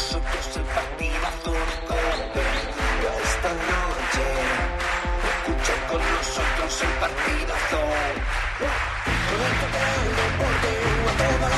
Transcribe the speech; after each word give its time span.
nosotros 0.00 0.56
el 0.56 0.62
partidazo 0.62 1.52
de 1.52 1.76
Cope. 1.86 2.44
Esta 3.22 3.52
noche 3.52 4.24
escucha 5.30 5.74
con 5.88 6.00
nosotros 6.00 6.82
el 6.82 6.92
partidazo. 7.04 7.80
Conéctate 9.28 9.80
al 9.92 10.10
deporte, 10.20 10.72
a 11.06 11.12
toda 11.20 11.48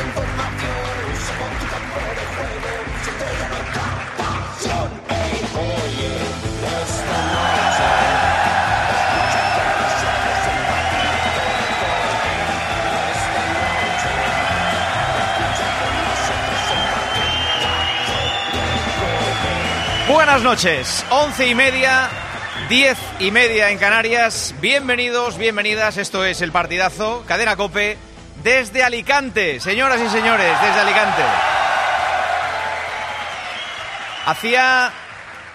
Buenas 20.32 20.50
noches, 20.50 21.04
once 21.10 21.46
y 21.46 21.54
media, 21.54 22.08
diez 22.70 22.96
y 23.18 23.30
media 23.30 23.68
en 23.68 23.76
Canarias. 23.76 24.54
Bienvenidos, 24.62 25.36
bienvenidas. 25.36 25.98
Esto 25.98 26.24
es 26.24 26.40
el 26.40 26.50
partidazo, 26.50 27.22
cadena 27.28 27.54
cope 27.54 27.98
desde 28.42 28.82
Alicante, 28.82 29.60
señoras 29.60 30.00
y 30.00 30.08
señores, 30.08 30.50
desde 30.62 30.80
Alicante. 30.80 31.22
Hacía 34.24 34.90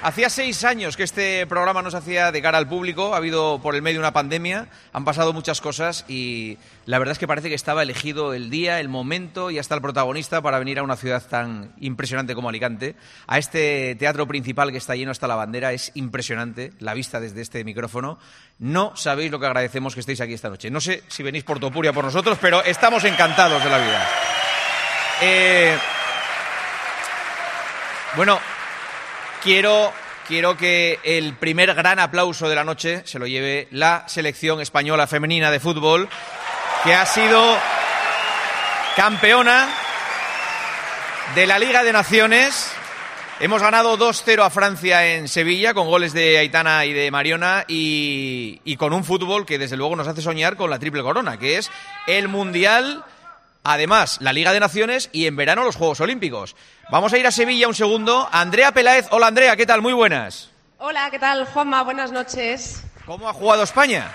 hacía 0.01 0.29
seis 0.29 0.63
años 0.63 0.95
que 0.97 1.03
este 1.03 1.45
programa 1.47 1.81
no 1.81 1.91
se 1.91 1.97
hacía 1.97 2.31
de 2.31 2.41
cara 2.41 2.57
al 2.57 2.67
público. 2.67 3.13
Ha 3.13 3.17
habido 3.17 3.59
por 3.61 3.75
el 3.75 3.81
medio 3.81 3.99
una 3.99 4.13
pandemia, 4.13 4.67
han 4.93 5.05
pasado 5.05 5.33
muchas 5.33 5.61
cosas 5.61 6.05
y 6.07 6.57
la 6.85 6.99
verdad 6.99 7.13
es 7.13 7.19
que 7.19 7.27
parece 7.27 7.49
que 7.49 7.55
estaba 7.55 7.83
elegido 7.83 8.33
el 8.33 8.49
día, 8.49 8.79
el 8.79 8.89
momento 8.89 9.51
y 9.51 9.59
hasta 9.59 9.75
el 9.75 9.81
protagonista 9.81 10.41
para 10.41 10.59
venir 10.59 10.79
a 10.79 10.83
una 10.83 10.95
ciudad 10.95 11.23
tan 11.27 11.73
impresionante 11.79 12.35
como 12.35 12.49
Alicante. 12.49 12.95
A 13.27 13.37
este 13.37 13.95
teatro 13.95 14.27
principal 14.27 14.71
que 14.71 14.77
está 14.77 14.95
lleno 14.95 15.11
hasta 15.11 15.27
la 15.27 15.35
bandera 15.35 15.73
es 15.73 15.91
impresionante 15.95 16.73
la 16.79 16.93
vista 16.93 17.19
desde 17.19 17.41
este 17.41 17.63
micrófono. 17.63 18.19
No 18.59 18.95
sabéis 18.95 19.31
lo 19.31 19.39
que 19.39 19.45
agradecemos 19.45 19.93
que 19.93 20.01
estéis 20.01 20.21
aquí 20.21 20.33
esta 20.33 20.49
noche. 20.49 20.69
No 20.69 20.81
sé 20.81 21.03
si 21.07 21.23
venís 21.23 21.43
por 21.43 21.59
Topuria 21.59 21.93
por 21.93 22.05
nosotros, 22.05 22.37
pero 22.41 22.63
estamos 22.63 23.03
encantados 23.03 23.63
de 23.63 23.69
la 23.69 23.77
vida. 23.77 24.07
Eh, 25.21 25.77
bueno, 28.15 28.39
quiero, 29.43 29.91
quiero 30.27 30.57
que 30.57 30.99
el 31.03 31.33
primer 31.33 31.73
gran 31.73 31.99
aplauso 31.99 32.49
de 32.49 32.55
la 32.55 32.63
noche 32.63 33.01
se 33.05 33.19
lo 33.19 33.27
lleve 33.27 33.67
la 33.71 34.03
selección 34.07 34.61
española 34.61 35.07
femenina 35.07 35.51
de 35.51 35.59
fútbol, 35.59 36.09
que 36.83 36.93
ha 36.93 37.05
sido 37.05 37.57
campeona 38.95 39.67
de 41.35 41.47
la 41.47 41.59
Liga 41.59 41.83
de 41.83 41.93
Naciones. 41.93 42.71
Hemos 43.39 43.61
ganado 43.61 43.97
2-0 43.97 44.43
a 44.43 44.49
Francia 44.49 45.15
en 45.15 45.27
Sevilla 45.27 45.73
con 45.73 45.87
goles 45.87 46.11
de 46.11 46.39
Aitana 46.39 46.85
y 46.85 46.93
de 46.93 47.11
Mariona 47.11 47.65
y, 47.67 48.59
y 48.63 48.77
con 48.77 48.93
un 48.93 49.03
fútbol 49.03 49.45
que 49.45 49.59
desde 49.59 49.77
luego 49.77 49.95
nos 49.95 50.07
hace 50.07 50.23
soñar 50.23 50.55
con 50.55 50.71
la 50.71 50.79
triple 50.79 51.03
corona, 51.03 51.37
que 51.37 51.57
es 51.57 51.69
el 52.07 52.27
Mundial, 52.27 53.05
además 53.67 54.17
la 54.21 54.33
Liga 54.33 54.53
de 54.53 54.59
Naciones 54.59 55.09
y 55.11 55.25
en 55.27 55.35
verano 55.35 55.63
los 55.63 55.75
Juegos 55.75 55.99
Olímpicos. 55.99 56.55
Vamos 56.89 57.13
a 57.13 57.17
ir 57.17 57.27
a 57.27 57.31
Sevilla 57.31 57.67
un 57.67 57.75
segundo. 57.75 58.27
Andrea 58.31 58.71
Peláez, 58.71 59.07
hola 59.11 59.27
Andrea, 59.27 59.55
¿qué 59.55 59.65
tal? 59.65 59.81
Muy 59.81 59.93
buenas. 59.93 60.51
Hola, 60.79 61.09
¿qué 61.11 61.19
tal, 61.19 61.45
Juanma? 61.45 61.83
Buenas 61.83 62.11
noches. 62.11 62.83
¿Cómo 63.05 63.27
ha 63.27 63.33
jugado 63.33 63.63
España? 63.63 64.11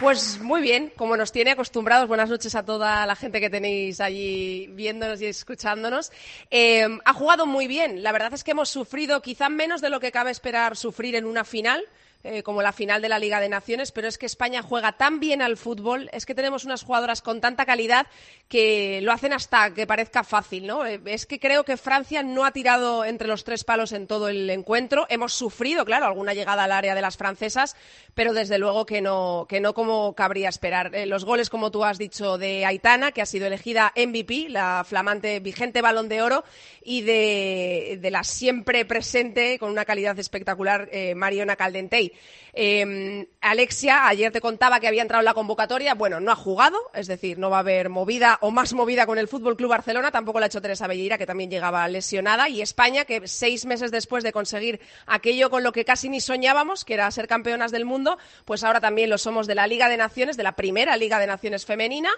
Pues 0.00 0.40
muy 0.40 0.62
bien, 0.62 0.90
como 0.96 1.16
nos 1.16 1.30
tiene 1.30 1.50
acostumbrados. 1.50 2.08
Buenas 2.08 2.30
noches 2.30 2.54
a 2.54 2.64
toda 2.64 3.04
la 3.06 3.14
gente 3.14 3.38
que 3.38 3.50
tenéis 3.50 4.00
allí 4.00 4.66
viéndonos 4.68 5.20
y 5.20 5.26
escuchándonos. 5.26 6.10
Eh, 6.50 6.88
ha 7.04 7.12
jugado 7.12 7.44
muy 7.44 7.66
bien. 7.66 8.02
La 8.02 8.10
verdad 8.10 8.32
es 8.32 8.42
que 8.42 8.52
hemos 8.52 8.70
sufrido 8.70 9.20
quizá 9.20 9.50
menos 9.50 9.82
de 9.82 9.90
lo 9.90 10.00
que 10.00 10.10
cabe 10.10 10.30
esperar 10.30 10.76
sufrir 10.76 11.16
en 11.16 11.26
una 11.26 11.44
final. 11.44 11.84
Eh, 12.22 12.42
como 12.42 12.62
la 12.62 12.72
final 12.72 13.00
de 13.00 13.08
la 13.08 13.18
Liga 13.18 13.40
de 13.40 13.48
Naciones, 13.48 13.92
pero 13.92 14.08
es 14.08 14.18
que 14.18 14.26
España 14.26 14.62
juega 14.62 14.92
tan 14.92 15.20
bien 15.20 15.40
al 15.42 15.56
fútbol, 15.56 16.10
es 16.12 16.26
que 16.26 16.34
tenemos 16.34 16.64
unas 16.64 16.82
jugadoras 16.82 17.22
con 17.22 17.40
tanta 17.40 17.64
calidad 17.64 18.06
que 18.48 19.00
lo 19.02 19.12
hacen 19.12 19.32
hasta 19.32 19.72
que 19.72 19.86
parezca 19.86 20.24
fácil, 20.24 20.66
¿no? 20.66 20.84
Eh, 20.84 21.00
Es 21.06 21.24
que 21.24 21.38
creo 21.38 21.64
que 21.64 21.76
Francia 21.76 22.22
no 22.22 22.44
ha 22.44 22.50
tirado 22.50 23.04
entre 23.04 23.28
los 23.28 23.44
tres 23.44 23.64
palos 23.64 23.92
en 23.92 24.06
todo 24.06 24.28
el 24.28 24.50
encuentro. 24.50 25.06
Hemos 25.08 25.32
sufrido, 25.32 25.84
claro, 25.84 26.06
alguna 26.06 26.34
llegada 26.34 26.64
al 26.64 26.72
área 26.72 26.94
de 26.94 27.00
las 27.00 27.16
francesas, 27.16 27.76
pero 28.14 28.32
desde 28.32 28.58
luego 28.58 28.86
que 28.86 29.00
no, 29.00 29.46
que 29.48 29.60
no 29.60 29.72
como 29.72 30.14
cabría 30.14 30.48
esperar. 30.48 30.94
Eh, 30.94 31.06
los 31.06 31.24
goles, 31.24 31.48
como 31.48 31.70
tú 31.70 31.84
has 31.84 31.98
dicho, 31.98 32.38
de 32.38 32.66
Aitana, 32.66 33.12
que 33.12 33.22
ha 33.22 33.26
sido 33.26 33.46
elegida 33.46 33.92
MVP, 33.96 34.48
la 34.48 34.84
flamante 34.86 35.40
vigente 35.40 35.80
balón 35.80 36.08
de 36.08 36.22
oro, 36.22 36.44
y 36.82 37.02
de, 37.02 37.98
la 38.10 38.24
siempre 38.24 38.84
presente, 38.84 39.58
con 39.58 39.70
una 39.70 39.84
calidad 39.84 40.18
espectacular, 40.18 40.88
eh, 40.92 41.14
Mariona 41.14 41.56
Caldentey. 41.56 42.09
Eh, 42.52 43.28
Alexia, 43.40 44.08
ayer 44.08 44.32
te 44.32 44.40
contaba 44.40 44.80
que 44.80 44.88
había 44.88 45.02
entrado 45.02 45.20
en 45.20 45.26
la 45.26 45.34
convocatoria. 45.34 45.94
Bueno, 45.94 46.20
no 46.20 46.32
ha 46.32 46.36
jugado, 46.36 46.78
es 46.94 47.06
decir, 47.06 47.38
no 47.38 47.50
va 47.50 47.58
a 47.58 47.60
haber 47.60 47.88
movida 47.88 48.38
o 48.40 48.50
más 48.50 48.72
movida 48.72 49.06
con 49.06 49.18
el 49.18 49.28
Fútbol 49.28 49.56
Club 49.56 49.70
Barcelona. 49.70 50.10
Tampoco 50.10 50.40
la 50.40 50.46
ha 50.46 50.48
hecho 50.48 50.60
Teresa 50.60 50.86
Belleira, 50.86 51.18
que 51.18 51.26
también 51.26 51.50
llegaba 51.50 51.86
lesionada. 51.88 52.48
Y 52.48 52.62
España, 52.62 53.04
que 53.04 53.26
seis 53.28 53.66
meses 53.66 53.90
después 53.90 54.24
de 54.24 54.32
conseguir 54.32 54.80
aquello 55.06 55.50
con 55.50 55.62
lo 55.62 55.72
que 55.72 55.84
casi 55.84 56.08
ni 56.08 56.20
soñábamos, 56.20 56.84
que 56.84 56.94
era 56.94 57.10
ser 57.10 57.28
campeonas 57.28 57.70
del 57.70 57.84
mundo, 57.84 58.18
pues 58.44 58.64
ahora 58.64 58.80
también 58.80 59.10
lo 59.10 59.18
somos 59.18 59.46
de 59.46 59.54
la 59.54 59.66
Liga 59.66 59.88
de 59.88 59.96
Naciones, 59.96 60.36
de 60.36 60.42
la 60.42 60.56
primera 60.56 60.96
Liga 60.96 61.18
de 61.18 61.26
Naciones 61.26 61.64
femenina. 61.64 62.10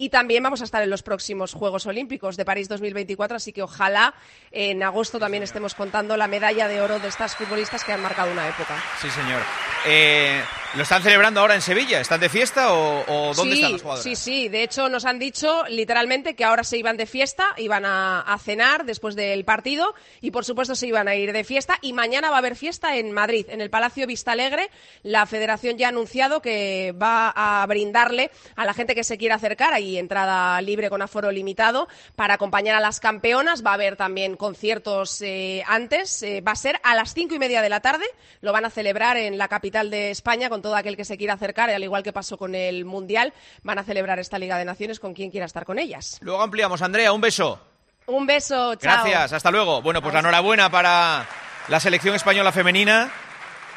Y 0.00 0.08
también 0.08 0.42
vamos 0.42 0.62
a 0.62 0.64
estar 0.64 0.82
en 0.82 0.88
los 0.88 1.02
próximos 1.02 1.52
Juegos 1.52 1.84
Olímpicos 1.84 2.38
de 2.38 2.46
París 2.46 2.70
2024, 2.70 3.36
así 3.36 3.52
que 3.52 3.62
ojalá 3.62 4.14
en 4.50 4.82
agosto 4.82 5.18
también 5.18 5.42
estemos 5.42 5.74
contando 5.74 6.16
la 6.16 6.26
medalla 6.26 6.68
de 6.68 6.80
oro 6.80 6.98
de 6.98 7.08
estas 7.08 7.36
futbolistas 7.36 7.84
que 7.84 7.92
han 7.92 8.00
marcado 8.00 8.32
una 8.32 8.48
época. 8.48 8.82
Sí, 8.98 9.10
señor. 9.10 9.42
Eh, 9.84 10.40
¿Lo 10.76 10.84
están 10.84 11.02
celebrando 11.02 11.40
ahora 11.40 11.56
en 11.56 11.62
Sevilla? 11.62 12.00
¿Están 12.00 12.20
de 12.20 12.28
fiesta 12.28 12.72
o, 12.72 13.00
o 13.08 13.34
dónde 13.34 13.56
sí, 13.56 13.58
están 13.58 13.72
las 13.72 13.82
jugadoras? 13.82 14.04
Sí, 14.04 14.14
sí. 14.14 14.48
De 14.48 14.62
hecho, 14.62 14.88
nos 14.88 15.04
han 15.04 15.18
dicho 15.18 15.64
literalmente 15.68 16.36
que 16.36 16.44
ahora 16.44 16.62
se 16.62 16.78
iban 16.78 16.96
de 16.96 17.06
fiesta, 17.06 17.48
iban 17.56 17.84
a, 17.84 18.20
a 18.20 18.38
cenar 18.38 18.84
después 18.84 19.16
del 19.16 19.44
partido 19.44 19.94
y, 20.20 20.30
por 20.30 20.44
supuesto, 20.44 20.76
se 20.76 20.86
iban 20.86 21.08
a 21.08 21.16
ir 21.16 21.32
de 21.32 21.42
fiesta. 21.42 21.78
Y 21.82 21.92
mañana 21.92 22.30
va 22.30 22.36
a 22.36 22.38
haber 22.38 22.54
fiesta 22.54 22.96
en 22.96 23.10
Madrid, 23.10 23.46
en 23.48 23.60
el 23.60 23.68
Palacio 23.68 24.06
Vista 24.06 24.30
Alegre. 24.30 24.70
La 25.02 25.26
Federación 25.26 25.76
ya 25.76 25.86
ha 25.86 25.88
anunciado 25.88 26.40
que 26.40 26.92
va 26.92 27.32
a 27.34 27.66
brindarle 27.66 28.30
a 28.54 28.64
la 28.64 28.72
gente 28.72 28.94
que 28.94 29.02
se 29.02 29.18
quiera 29.18 29.34
acercar 29.34 29.74
ahí 29.74 29.98
entrada 29.98 30.60
libre 30.62 30.88
con 30.88 31.02
aforo 31.02 31.32
limitado 31.32 31.88
para 32.14 32.34
acompañar 32.34 32.76
a 32.76 32.80
las 32.80 33.00
campeonas. 33.00 33.66
Va 33.66 33.72
a 33.72 33.74
haber 33.74 33.96
también 33.96 34.36
conciertos 34.36 35.20
eh, 35.22 35.64
antes. 35.66 36.22
Eh, 36.22 36.42
va 36.42 36.52
a 36.52 36.56
ser 36.56 36.78
a 36.84 36.94
las 36.94 37.12
cinco 37.12 37.34
y 37.34 37.40
media 37.40 37.60
de 37.60 37.70
la 37.70 37.80
tarde. 37.80 38.04
Lo 38.40 38.52
van 38.52 38.66
a 38.66 38.70
celebrar 38.70 39.16
en 39.16 39.36
la 39.36 39.48
capital 39.48 39.90
de 39.90 40.12
España 40.12 40.48
con 40.48 40.59
todo 40.62 40.76
aquel 40.76 40.96
que 40.96 41.04
se 41.04 41.16
quiera 41.16 41.34
acercar, 41.34 41.70
al 41.70 41.82
igual 41.82 42.02
que 42.02 42.12
pasó 42.12 42.36
con 42.36 42.54
el 42.54 42.84
Mundial. 42.84 43.32
Van 43.62 43.78
a 43.78 43.84
celebrar 43.84 44.18
esta 44.18 44.38
Liga 44.38 44.58
de 44.58 44.64
Naciones 44.64 45.00
con 45.00 45.14
quien 45.14 45.30
quiera 45.30 45.46
estar 45.46 45.64
con 45.64 45.78
ellas. 45.78 46.18
Luego 46.20 46.42
ampliamos. 46.42 46.82
Andrea, 46.82 47.12
un 47.12 47.20
beso. 47.20 47.60
Un 48.06 48.26
beso, 48.26 48.74
chao. 48.74 49.04
Gracias, 49.04 49.32
hasta 49.32 49.50
luego. 49.50 49.82
Bueno, 49.82 50.02
pues 50.02 50.12
la 50.12 50.20
enhorabuena 50.20 50.70
para 50.70 51.26
la 51.68 51.80
selección 51.80 52.14
española 52.14 52.50
femenina. 52.52 53.10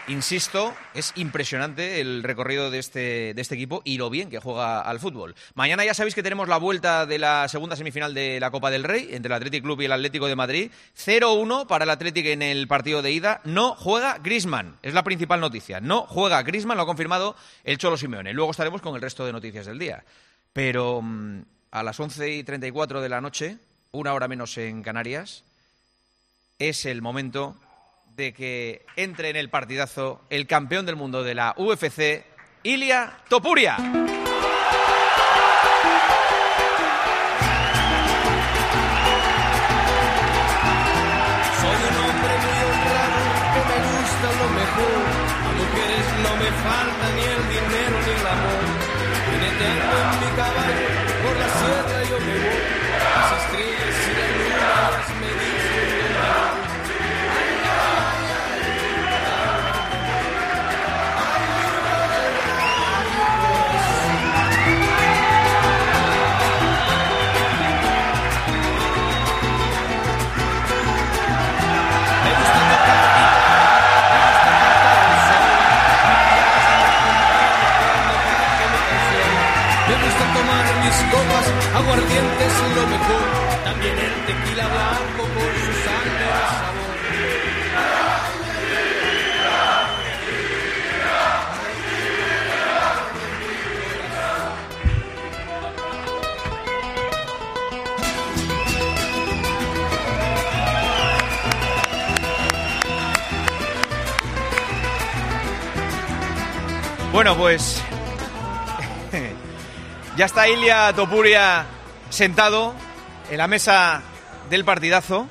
Insisto, 0.10 0.76
es 0.94 1.14
impresionante 1.16 2.02
el 2.02 2.24
recorrido 2.24 2.70
de 2.70 2.80
este, 2.80 3.34
de 3.34 3.42
este 3.42 3.56
equipo 3.56 3.82
y 3.86 3.98
lo 3.98 4.10
bien 4.10 4.30
que 4.30 4.40
juega 4.40 4.82
al 4.82 5.00
fútbol. 5.00 5.34
Mañana 5.54 5.86
ya 5.86 5.94
sabéis 5.94 6.14
que 6.14 6.22
tenemos 6.22 6.50
la 6.50 6.58
vuelta 6.58 7.06
de 7.06 7.18
la 7.18 7.48
segunda 7.48 7.78
semifinal 7.78 8.14
de 8.14 8.38
la 8.42 8.52
Copa 8.52 8.70
del 8.70 8.84
Rey 8.84 9.08
entre 9.12 9.28
el 9.28 9.38
Athletic 9.38 9.64
Club 9.64 9.80
y 9.80 9.86
el 9.86 9.94
Atlético 9.94 10.28
de 10.28 10.36
Madrid. 10.36 10.72
0-1 10.98 11.68
para 11.68 11.86
el 11.86 11.90
Athletic 11.90 12.26
en 12.26 12.42
el 12.42 12.68
partido 12.68 13.02
de 13.02 13.12
ida. 13.12 13.40
No 13.46 13.76
juega 13.76 14.18
Grisman, 14.18 14.78
es 14.82 14.94
la 14.94 15.04
principal 15.04 15.40
noticia. 15.40 15.80
No 15.80 16.02
juega 16.02 16.44
Grisman, 16.44 16.76
lo 16.76 16.84
ha 16.84 16.88
confirmado 16.88 17.38
el 17.64 17.78
Cholo 17.78 17.96
Simeone. 17.96 18.34
Luego 18.34 18.52
estaremos 18.52 18.82
con 18.82 18.96
el 18.96 19.02
resto 19.02 19.26
de 19.26 19.32
noticias 19.32 19.68
del 19.68 19.80
día. 19.80 20.04
Pero 20.52 21.02
mm, 21.02 21.44
a 21.72 21.82
las 21.82 21.98
11 21.98 22.30
y 22.30 22.44
34 22.44 23.00
de 23.00 23.10
la 23.10 23.22
noche, 23.22 23.58
una 23.94 24.14
hora 24.14 24.28
menos 24.28 24.58
en 24.58 24.84
Canarias, 24.84 25.46
es 26.60 26.86
el 26.86 27.02
momento 27.02 27.56
de 28.16 28.34
que 28.34 28.86
entre 28.96 29.30
en 29.30 29.36
el 29.36 29.50
partidazo 29.50 30.22
el 30.30 30.48
campeón 30.48 30.86
del 30.86 30.96
mundo 30.96 31.24
de 31.24 31.36
la 31.36 31.56
UFC, 31.58 32.24
Ilia 32.64 33.18
Topuria. 33.30 33.78
Soy 33.78 33.90
un 41.90 41.98
hombre 42.04 42.34
muy 42.44 42.60
honor, 42.70 43.12
que 43.54 43.62
me 43.70 43.78
gusta 43.90 44.28
lo 44.40 44.48
mejor. 44.50 45.02
A 45.44 45.52
mujeres 45.60 46.06
no 46.24 46.32
me 46.38 46.50
falta 46.64 47.06
ni 47.16 47.24
el 47.24 47.44
dinero 47.50 47.96
ni 48.06 48.12
el 48.12 48.28
amor. 48.28 48.64
Tiene 49.30 49.50
tengo 49.60 49.96
en 49.98 50.10
mi 50.20 50.30
caballo. 50.38 50.83
Tequila 84.26 84.68
blanco 84.68 85.24
con 85.24 85.52
su 85.64 85.74
sangre 85.86 86.26
de 86.26 86.46
sabor. 86.50 86.94
Bueno, 107.12 107.38
pues 107.38 107.82
ya 110.18 110.26
está 110.26 110.48
Ilia 110.48 110.92
Topuria 110.94 111.66
sentado 112.10 112.74
en 113.30 113.38
la 113.38 113.48
mesa 113.48 114.02
del 114.50 114.66
partidazo 114.66 115.28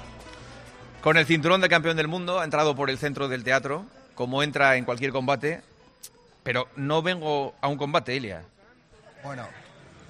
con 1.01 1.17
el 1.17 1.27
cinturón 1.27 1.61
de 1.61 1.69
campeón 1.69 1.97
del 1.97 2.09
mundo, 2.09 2.41
ha 2.41 2.45
entrado 2.45 2.75
por 2.77 2.91
el 2.91 2.99
centro 2.99 3.29
del 3.29 3.45
teatro, 3.45 3.87
como 4.15 4.43
entra 4.43 4.77
en 4.77 4.85
cualquier 4.85 5.13
combate, 5.13 5.63
pero 6.43 6.69
no 6.77 7.03
vengo 7.03 7.55
a 7.61 7.69
un 7.69 7.79
combate, 7.79 8.15
Ilia. 8.15 8.43
Bueno, 9.25 9.47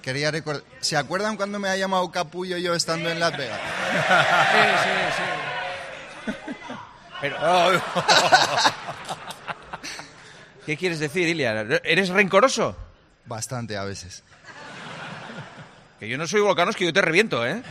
quería 0.01 0.31
recordar. 0.31 0.63
¿Se 0.81 0.97
acuerdan 0.97 1.35
cuando 1.37 1.59
me 1.59 1.69
ha 1.69 1.77
llamado 1.77 2.11
Capullo 2.11 2.57
yo 2.57 2.75
estando 2.75 3.09
en 3.09 3.19
Las 3.19 3.35
Vegas? 3.37 3.59
Pero- 7.21 7.37
¿Qué 10.65 10.77
quieres 10.77 10.99
decir, 10.99 11.27
Ilia? 11.27 11.61
¿Eres 11.83 12.09
rencoroso? 12.09 12.75
Bastante 13.25 13.77
a 13.77 13.83
veces. 13.83 14.23
Que 16.03 16.09
yo 16.09 16.17
no 16.17 16.27
soy 16.27 16.41
volcanos, 16.41 16.75
que 16.75 16.83
yo 16.83 16.91
te 16.91 17.01
reviento, 17.01 17.47
¿eh? 17.47 17.63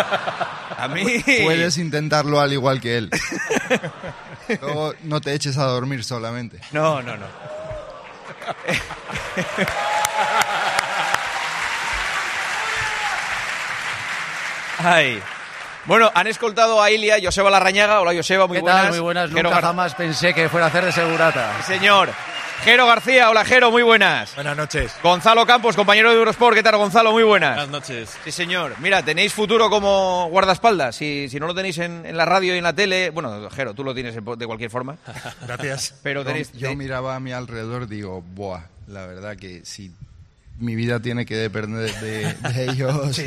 A 0.78 0.88
mí... 0.88 1.22
Puedes 1.44 1.76
intentarlo 1.76 2.40
al 2.40 2.50
igual 2.54 2.80
que 2.80 2.96
él. 2.96 3.10
Luego 4.62 4.94
no 5.02 5.20
te 5.20 5.34
eches 5.34 5.58
a 5.58 5.64
dormir 5.64 6.02
solamente. 6.02 6.58
No, 6.72 7.02
no, 7.02 7.18
no. 7.18 7.26
Ay. 14.78 15.22
Bueno, 15.84 16.10
han 16.14 16.28
escoltado 16.28 16.82
a 16.82 16.90
Ilia, 16.90 17.18
Joseba 17.22 17.50
Larrañaga. 17.50 18.00
Hola, 18.00 18.14
Joseba, 18.14 18.46
muy 18.46 18.56
¿Qué 18.56 18.62
buenas. 18.62 18.82
tal? 18.84 18.90
Muy 18.90 19.00
buenas. 19.00 19.30
Nunca 19.30 19.60
jamás 19.60 19.94
pensé 19.94 20.32
que 20.32 20.48
fuera 20.48 20.64
a 20.64 20.68
hacer 20.70 20.86
de 20.86 20.92
segurata. 20.92 21.62
Señor. 21.66 22.08
Jero 22.64 22.86
García, 22.86 23.30
hola 23.30 23.44
Jero, 23.44 23.70
muy 23.70 23.82
buenas. 23.84 24.34
Buenas 24.34 24.56
noches. 24.56 24.92
Gonzalo 25.02 25.46
Campos, 25.46 25.76
compañero 25.76 26.10
de 26.10 26.16
Eurosport. 26.16 26.56
¿Qué 26.56 26.64
tal, 26.64 26.76
Gonzalo? 26.76 27.12
Muy 27.12 27.22
buenas. 27.22 27.54
Buenas 27.54 27.68
noches. 27.70 28.16
Sí, 28.24 28.32
señor. 28.32 28.74
Mira, 28.80 29.04
tenéis 29.04 29.32
futuro 29.32 29.70
como 29.70 30.28
guardaespaldas. 30.30 30.96
Si, 30.96 31.28
si 31.28 31.38
no 31.38 31.46
lo 31.46 31.54
tenéis 31.54 31.78
en, 31.78 32.04
en 32.04 32.16
la 32.16 32.24
radio 32.24 32.54
y 32.54 32.58
en 32.58 32.64
la 32.64 32.72
tele, 32.72 33.10
bueno, 33.10 33.48
Jero, 33.50 33.72
tú 33.74 33.84
lo 33.84 33.94
tienes 33.94 34.16
en- 34.16 34.24
de 34.24 34.46
cualquier 34.46 34.70
forma. 34.70 34.96
Gracias. 35.46 35.94
Pero 36.02 36.22
Yo, 36.22 36.26
tenéis. 36.26 36.52
yo 36.54 36.74
miraba 36.74 37.14
a 37.14 37.20
mi 37.20 37.30
alrededor 37.30 37.86
digo, 37.86 38.20
buah, 38.34 38.62
la 38.88 39.06
verdad 39.06 39.36
que 39.36 39.64
si 39.64 39.92
mi 40.58 40.74
vida 40.74 40.98
tiene 40.98 41.24
que 41.24 41.36
depender 41.36 41.94
de, 42.00 42.32
de 42.34 42.64
ellos, 42.72 43.20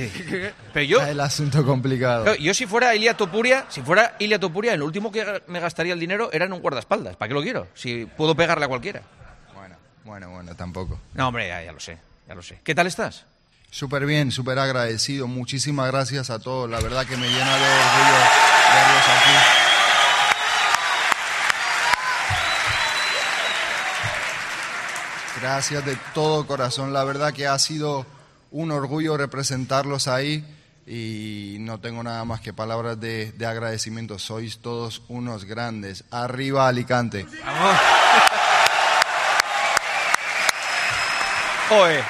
Pero 0.73 0.85
yo, 0.85 0.97
está 0.97 1.11
el 1.11 1.19
asunto 1.21 1.63
complicado. 1.65 2.35
Yo 2.35 2.53
si 2.53 2.65
fuera 2.65 2.93
Ilia 2.93 3.15
Topuria, 3.15 3.65
si 3.69 3.81
fuera 3.83 4.15
Ilia 4.19 4.37
Topuria, 4.39 4.73
el 4.73 4.81
último 4.81 5.13
que 5.13 5.41
me 5.47 5.61
gastaría 5.61 5.93
el 5.93 5.99
dinero 5.99 6.29
era 6.33 6.43
en 6.45 6.51
un 6.51 6.59
guardaespaldas. 6.59 7.15
¿Para 7.15 7.29
qué 7.29 7.33
lo 7.35 7.41
quiero? 7.41 7.67
Si 7.73 8.05
puedo 8.05 8.35
pegarle 8.35 8.65
a 8.65 8.67
cualquiera. 8.67 9.01
Bueno, 10.09 10.31
bueno, 10.31 10.56
tampoco. 10.56 11.00
No, 11.13 11.27
hombre, 11.27 11.47
ya, 11.47 11.61
ya 11.61 11.71
lo 11.71 11.79
sé, 11.79 11.95
ya 12.27 12.33
lo 12.33 12.41
sé. 12.41 12.59
¿Qué 12.63 12.73
tal 12.73 12.88
estás? 12.88 13.25
Súper 13.69 14.07
bien, 14.07 14.31
súper 14.31 14.57
agradecido. 14.57 15.27
Muchísimas 15.27 15.85
gracias 15.91 16.31
a 16.31 16.39
todos. 16.39 16.67
La 16.67 16.79
verdad 16.79 17.06
que 17.06 17.15
me 17.15 17.27
llena 17.27 17.56
de 17.56 17.63
orgullo 17.63 18.17
verlos 18.73 19.06
aquí. 19.07 19.31
Gracias 25.41 25.85
de 25.85 25.95
todo 26.15 26.47
corazón. 26.47 26.91
La 26.91 27.03
verdad 27.03 27.31
que 27.31 27.45
ha 27.45 27.59
sido 27.59 28.07
un 28.50 28.71
orgullo 28.71 29.15
representarlos 29.15 30.07
ahí 30.07 30.44
y 30.88 31.57
no 31.59 31.79
tengo 31.79 32.01
nada 32.01 32.25
más 32.25 32.41
que 32.41 32.51
palabras 32.51 33.00
de, 33.00 33.31
de 33.33 33.45
agradecimiento. 33.45 34.17
Sois 34.17 34.57
todos 34.57 35.03
unos 35.07 35.45
grandes. 35.45 36.03
Arriba 36.09 36.67
Alicante. 36.67 37.27
Oe. 41.71 42.04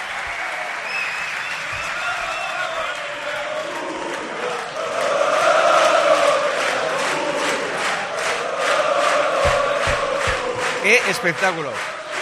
¡Qué 10.81 11.01
espectáculo! 11.09 11.71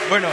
Bueno. 0.09 0.27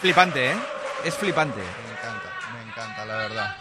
flipante, 0.00 0.52
¿eh? 0.52 0.56
Es 1.04 1.14
flipante. 1.14 1.60
Me 1.60 1.92
encanta, 1.92 2.32
me 2.54 2.62
encanta, 2.70 3.04
la 3.04 3.16
verdad. 3.16 3.56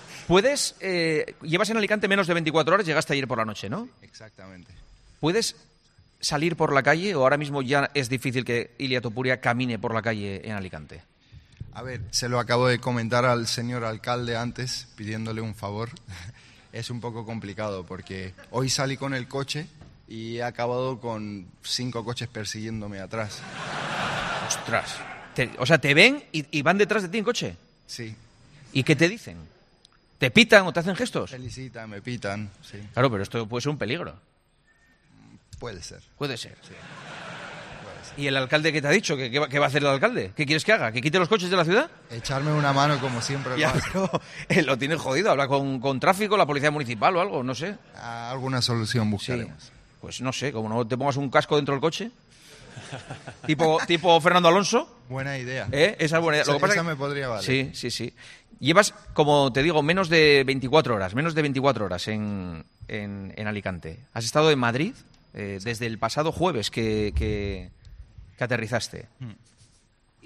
¿Puedes, 0.32 0.76
eh, 0.80 1.34
llevas 1.42 1.68
en 1.68 1.76
Alicante 1.76 2.08
menos 2.08 2.26
de 2.26 2.32
24 2.32 2.72
horas, 2.72 2.86
llegaste 2.86 3.12
ayer 3.12 3.28
por 3.28 3.36
la 3.36 3.44
noche, 3.44 3.68
¿no? 3.68 3.86
Exactamente. 4.00 4.72
¿Puedes 5.20 5.56
salir 6.22 6.56
por 6.56 6.72
la 6.72 6.82
calle 6.82 7.14
o 7.14 7.20
ahora 7.20 7.36
mismo 7.36 7.60
ya 7.60 7.90
es 7.92 8.08
difícil 8.08 8.42
que 8.42 8.70
Ilia 8.78 9.02
Topuria 9.02 9.42
camine 9.42 9.78
por 9.78 9.92
la 9.92 10.00
calle 10.00 10.40
en 10.42 10.52
Alicante? 10.52 11.02
A 11.74 11.82
ver, 11.82 12.00
se 12.12 12.30
lo 12.30 12.40
acabo 12.40 12.66
de 12.66 12.78
comentar 12.78 13.26
al 13.26 13.46
señor 13.46 13.84
alcalde 13.84 14.34
antes, 14.34 14.88
pidiéndole 14.96 15.42
un 15.42 15.54
favor. 15.54 15.90
Es 16.72 16.88
un 16.88 17.02
poco 17.02 17.26
complicado 17.26 17.84
porque 17.84 18.32
hoy 18.52 18.70
salí 18.70 18.96
con 18.96 19.12
el 19.12 19.28
coche 19.28 19.66
y 20.08 20.38
he 20.38 20.42
acabado 20.42 20.98
con 20.98 21.46
cinco 21.62 22.06
coches 22.06 22.28
persiguiéndome 22.28 23.00
atrás. 23.00 23.42
¡Ostras! 24.48 24.96
Te- 25.34 25.50
o 25.58 25.66
sea, 25.66 25.76
te 25.76 25.92
ven 25.92 26.24
y, 26.32 26.46
y 26.58 26.62
van 26.62 26.78
detrás 26.78 27.02
de 27.02 27.10
ti 27.10 27.18
en 27.18 27.24
coche. 27.24 27.56
Sí, 27.86 28.16
¿Y 28.72 28.82
qué 28.84 28.96
te 28.96 29.10
dicen? 29.10 29.36
¿Te 30.22 30.30
pitan 30.30 30.64
o 30.68 30.72
te 30.72 30.78
hacen 30.78 30.94
gestos? 30.94 31.30
felicitan, 31.32 31.90
me 31.90 32.00
pitan, 32.00 32.48
sí, 32.62 32.78
Claro, 32.92 33.10
pero 33.10 33.24
esto 33.24 33.44
puede 33.48 33.60
ser 33.60 33.70
un 33.70 33.76
peligro. 33.76 34.14
puede 35.58 35.82
ser. 35.82 36.00
Puede 36.16 36.36
ser. 36.36 36.56
¿Y 38.16 38.28
el 38.28 38.36
alcalde 38.36 38.72
qué 38.72 38.80
te 38.80 38.86
ha 38.86 38.92
dicho? 38.92 39.16
¿Qué, 39.16 39.32
qué 39.32 39.58
va, 39.58 39.64
a 39.64 39.68
hacer 39.68 39.82
el 39.82 39.88
alcalde? 39.88 40.30
¿Qué 40.36 40.46
quieres 40.46 40.64
que 40.64 40.70
haga? 40.72 40.92
¿Que 40.92 41.00
quite 41.02 41.18
los 41.18 41.28
coches 41.28 41.50
de 41.50 41.56
la 41.56 41.64
ciudad? 41.64 41.90
Echarme 42.08 42.52
una 42.52 42.72
mano 42.72 43.00
como 43.00 43.20
siempre 43.20 43.54
lo 43.54 43.58
Ya, 43.58 43.70
hace. 43.70 43.80
pero 43.92 44.08
eh, 44.48 44.62
lo 44.62 44.78
tienes 44.78 45.00
jodido. 45.00 45.32
Habla 45.32 45.48
con, 45.48 45.80
con 45.80 45.98
tráfico, 45.98 46.36
la 46.36 46.46
policía 46.46 46.70
municipal 46.70 47.16
o 47.16 47.20
algo, 47.20 47.42
no 47.42 47.56
sé. 47.56 47.76
Alguna 47.96 48.62
solución 48.62 49.06
Sí. 49.06 49.10
buscaremos. 49.10 49.72
Pues 50.00 50.20
no 50.20 50.32
sé, 50.32 50.52
como 50.52 50.68
no 50.68 50.86
te 50.86 50.96
pongas 50.96 51.16
un 51.16 51.30
casco 51.30 51.56
dentro 51.56 51.74
del 51.74 51.80
coche. 51.80 52.12
tipo, 53.46 53.78
tipo 53.86 54.20
Fernando 54.20 54.48
Alonso. 54.48 54.98
Buena 55.08 55.38
idea. 55.38 55.68
¿eh? 55.72 55.96
Esa 55.98 56.16
es 56.18 56.22
buena 56.22 56.38
idea. 56.38 56.46
Lo 56.46 56.54
que 56.54 56.60
pasa 56.60 56.74
esa 56.74 56.82
que- 56.82 56.88
me 56.88 56.96
podría 56.96 57.28
valer. 57.28 57.44
Sí, 57.44 57.70
sí, 57.74 57.90
sí. 57.90 58.14
Llevas, 58.60 58.94
como 59.14 59.52
te 59.52 59.62
digo, 59.62 59.82
menos 59.82 60.08
de 60.08 60.44
24 60.46 60.94
horas, 60.94 61.14
menos 61.14 61.34
de 61.34 61.42
24 61.42 61.84
horas 61.86 62.06
en, 62.08 62.64
en, 62.88 63.32
en 63.36 63.46
Alicante. 63.48 63.98
Has 64.14 64.24
estado 64.24 64.50
en 64.52 64.58
Madrid 64.58 64.94
eh, 65.34 65.58
desde 65.62 65.86
el 65.86 65.98
pasado 65.98 66.30
jueves 66.32 66.70
que, 66.70 67.12
que- 67.16 67.70
que 68.38 68.44
aterrizaste. 68.44 69.06
Hmm. 69.18 69.32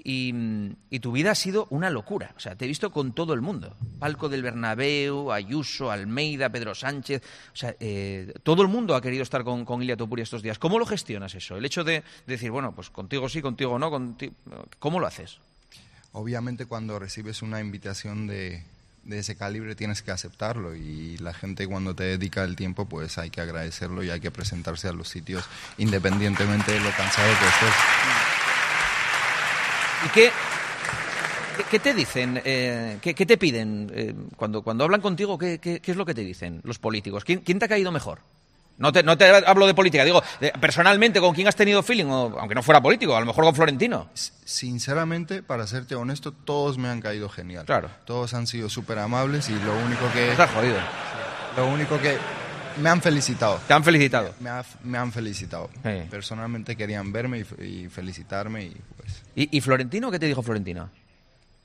Y, 0.09 0.31
mm, 0.31 0.75
y 0.89 0.99
tu 1.01 1.11
vida 1.11 1.31
ha 1.31 1.35
sido 1.35 1.67
una 1.69 1.89
locura. 1.89 2.31
O 2.37 2.39
sea, 2.39 2.55
te 2.55 2.63
he 2.63 2.67
visto 2.69 2.91
con 2.93 3.11
todo 3.11 3.33
el 3.33 3.41
mundo. 3.41 3.75
Palco 3.99 4.29
del 4.29 4.41
Bernabéu, 4.41 5.33
Ayuso, 5.33 5.91
Almeida, 5.91 6.47
Pedro 6.49 6.73
Sánchez. 6.73 7.21
O 7.51 7.55
sea, 7.57 7.75
eh, 7.81 8.33
todo 8.43 8.61
el 8.61 8.69
mundo 8.69 8.95
ha 8.95 9.01
querido 9.01 9.21
estar 9.23 9.43
con, 9.43 9.65
con 9.65 9.83
Ilia 9.83 9.97
Topuria 9.97 10.23
estos 10.23 10.41
días. 10.41 10.59
¿Cómo 10.59 10.79
lo 10.79 10.85
gestionas 10.85 11.35
eso? 11.35 11.57
El 11.57 11.65
hecho 11.65 11.83
de, 11.83 11.93
de 11.95 12.03
decir, 12.25 12.51
bueno, 12.51 12.73
pues 12.73 12.89
contigo 12.89 13.27
sí, 13.27 13.41
contigo 13.41 13.77
no. 13.77 13.91
conti- 13.91 14.31
¿Cómo 14.79 15.01
lo 15.01 15.07
haces? 15.07 15.39
Obviamente 16.13 16.65
cuando 16.67 16.97
recibes 16.99 17.41
una 17.41 17.59
invitación 17.59 18.27
de 18.27 18.63
ese 19.09 19.35
calibre 19.35 19.75
tienes 19.75 20.01
que 20.01 20.11
aceptarlo 20.11 20.73
y 20.73 21.17
la 21.17 21.33
gente 21.33 21.67
cuando 21.67 21.93
te 21.95 22.03
dedica 22.05 22.43
el 22.45 22.55
tiempo 22.55 22.85
pues 22.85 23.17
hay 23.17 23.29
que 23.29 23.41
agradecerlo 23.41 24.03
y 24.03 24.09
hay 24.09 24.19
que 24.21 24.31
presentarse 24.31 24.87
a 24.87 24.93
los 24.93 25.09
sitios 25.09 25.43
independientemente 25.77 26.71
de 26.71 26.79
lo 26.79 26.91
cansado 26.91 27.27
que 27.39 27.45
estés. 27.45 28.36
¿Y 30.05 30.09
qué, 31.69 31.79
te 31.79 31.93
dicen? 31.93 32.41
eh, 32.45 32.97
qué, 33.01 33.13
qué 33.15 33.25
te 33.25 33.37
piden? 33.37 33.91
eh, 33.93 34.13
cuando, 34.35 34.61
cuando 34.61 34.83
hablan 34.83 35.01
contigo, 35.01 35.37
¿qué, 35.37 35.59
qué- 35.59 35.79
qué 35.81 35.91
es 35.91 35.97
lo 35.97 36.05
que 36.05 36.13
te 36.13 36.21
dicen 36.21 36.61
los 36.63 36.77
políticos? 36.79 37.23
¿Quién, 37.23 37.39
quién 37.39 37.59
te 37.59 37.65
ha 37.65 37.67
caído 37.67 37.91
mejor? 37.91 38.19
No 38.77 38.91
te, 38.91 39.01
no 39.01 39.17
te 39.17 39.25
hablo 39.27 39.65
de 39.65 39.73
política, 39.73 40.03
digo, 40.05 40.21
de- 40.39 40.51
personalmente, 40.61 41.19
¿con 41.19 41.33
quién 41.33 41.47
has 41.47 41.55
tenido 41.55 41.81
feeling? 41.81 42.05
O, 42.05 42.37
aunque 42.39 42.53
no 42.53 42.61
fuera 42.61 42.79
político, 42.79 43.15
a 43.15 43.19
lo 43.19 43.25
mejor 43.25 43.43
con 43.43 43.55
Florentino. 43.55 44.07
Sinceramente, 44.13 45.41
para 45.41 45.65
serte 45.65 45.95
honesto, 45.95 46.31
todos 46.31 46.77
me 46.77 46.87
han 46.89 47.01
caído 47.01 47.27
genial. 47.27 47.65
Claro. 47.65 47.89
Todos 48.05 48.35
han 48.35 48.45
sido 48.45 48.69
súper 48.69 48.99
amables 48.99 49.49
y 49.49 49.53
lo 49.53 49.75
único 49.83 50.11
que... 50.13 50.31
Estás 50.31 50.51
jodido. 50.51 50.77
Lo 51.57 51.67
único 51.67 51.99
que... 51.99 52.17
Me 52.81 52.89
han 52.89 53.01
felicitado. 53.01 53.59
Te 53.67 53.73
han 53.73 53.83
felicitado. 53.83 54.33
Me, 54.39 54.49
ha- 54.49 54.65
me 54.83 54.97
han 54.97 55.11
felicitado. 55.11 55.69
Sí. 55.83 56.07
Personalmente 56.09 56.75
querían 56.75 57.11
verme 57.11 57.39
y, 57.39 57.43
fe- 57.43 57.65
y 57.65 57.89
felicitarme 57.89 58.65
y 58.65 58.77
pues... 58.97 59.23
¿Y, 59.35 59.57
y 59.57 59.61
Florentino? 59.61 60.11
¿Qué 60.11 60.19
te 60.19 60.25
dijo 60.27 60.43
Florentino? 60.43 60.89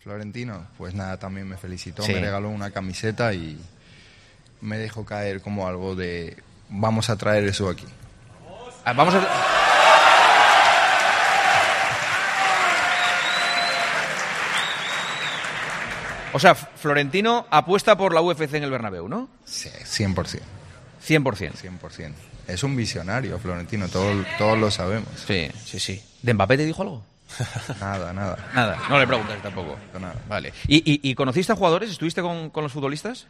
Florentino, 0.00 0.66
pues 0.78 0.94
nada, 0.94 1.16
también 1.18 1.48
me 1.48 1.56
felicitó, 1.56 2.02
Sí. 2.02 2.12
me 2.12 2.20
regaló 2.20 2.48
una 2.48 2.70
camiseta 2.70 3.32
y 3.34 3.56
me 4.60 4.78
dejó 4.78 5.04
caer 5.04 5.40
como 5.42 5.68
algo 5.68 5.94
de... 5.94 6.36
Vamos 6.70 7.08
a 7.10 7.16
traer 7.16 7.44
eso 7.44 7.68
aquí. 7.68 7.84
Ah, 8.84 8.92
Vamos 8.94 9.14
a... 9.14 9.20
O 16.34 16.38
sea, 16.38 16.54
Florentino 16.54 17.46
apuesta 17.50 17.96
por 17.96 18.14
la 18.14 18.22
UFC 18.22 18.54
en 18.54 18.62
el 18.64 18.70
Bernabéu, 18.70 19.06
¿no? 19.08 19.28
Sí, 19.44 19.68
100%. 19.68 20.40
100%. 21.06 21.52
100%. 21.54 22.12
Es 22.48 22.62
un 22.62 22.74
visionario, 22.76 23.38
Florentino, 23.38 23.88
todo- 23.88 24.24
todos 24.38 24.58
lo 24.58 24.70
sabemos. 24.70 25.08
Sí, 25.26 25.48
sí, 25.64 25.78
sí. 25.78 26.02
¿De 26.22 26.34
Mbappé 26.34 26.56
te 26.56 26.66
dijo 26.66 26.82
algo? 26.82 27.04
Nada, 27.80 28.12
nada. 28.12 28.36
Nada, 28.54 28.78
no 28.90 28.98
le 28.98 29.06
preguntas 29.06 29.40
tampoco. 29.42 29.76
Nada. 29.98 30.14
Vale. 30.28 30.52
¿Y, 30.68 30.76
y- 30.78 31.00
y 31.10 31.14
conociste 31.14 31.52
a 31.52 31.56
jugadores? 31.56 31.90
¿Estuviste 31.90 32.20
con, 32.20 32.50
con 32.50 32.62
los 32.62 32.72
futbolistas? 32.72 33.26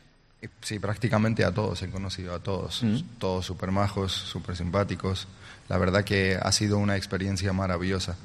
Sí, 0.61 0.81
prácticamente 0.81 1.45
a 1.45 1.52
todos, 1.52 1.81
he 1.83 1.88
conocido 1.88 2.35
a 2.35 2.41
todos. 2.41 2.83
Mm. 2.83 2.97
Todos 3.19 3.47
súper 3.47 3.71
majos, 3.71 4.11
súper 4.12 4.57
simpáticos. 4.57 5.29
La 5.69 5.79
verdad 5.79 6.02
que 6.02 6.37
ha 6.41 6.50
sido 6.50 6.79
una 6.79 6.97
experiencia 6.97 7.52
maravillosa. 7.52 8.17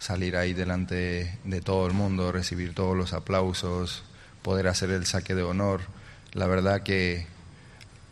Salir 0.00 0.36
ahí 0.36 0.52
delante 0.52 1.38
de 1.44 1.60
todo 1.60 1.86
el 1.86 1.92
mundo, 1.92 2.32
recibir 2.32 2.74
todos 2.74 2.96
los 2.96 3.12
aplausos, 3.12 4.02
poder 4.42 4.66
hacer 4.66 4.90
el 4.90 5.06
saque 5.06 5.36
de 5.36 5.44
honor. 5.44 5.82
La 6.32 6.48
verdad 6.48 6.82
que 6.82 7.28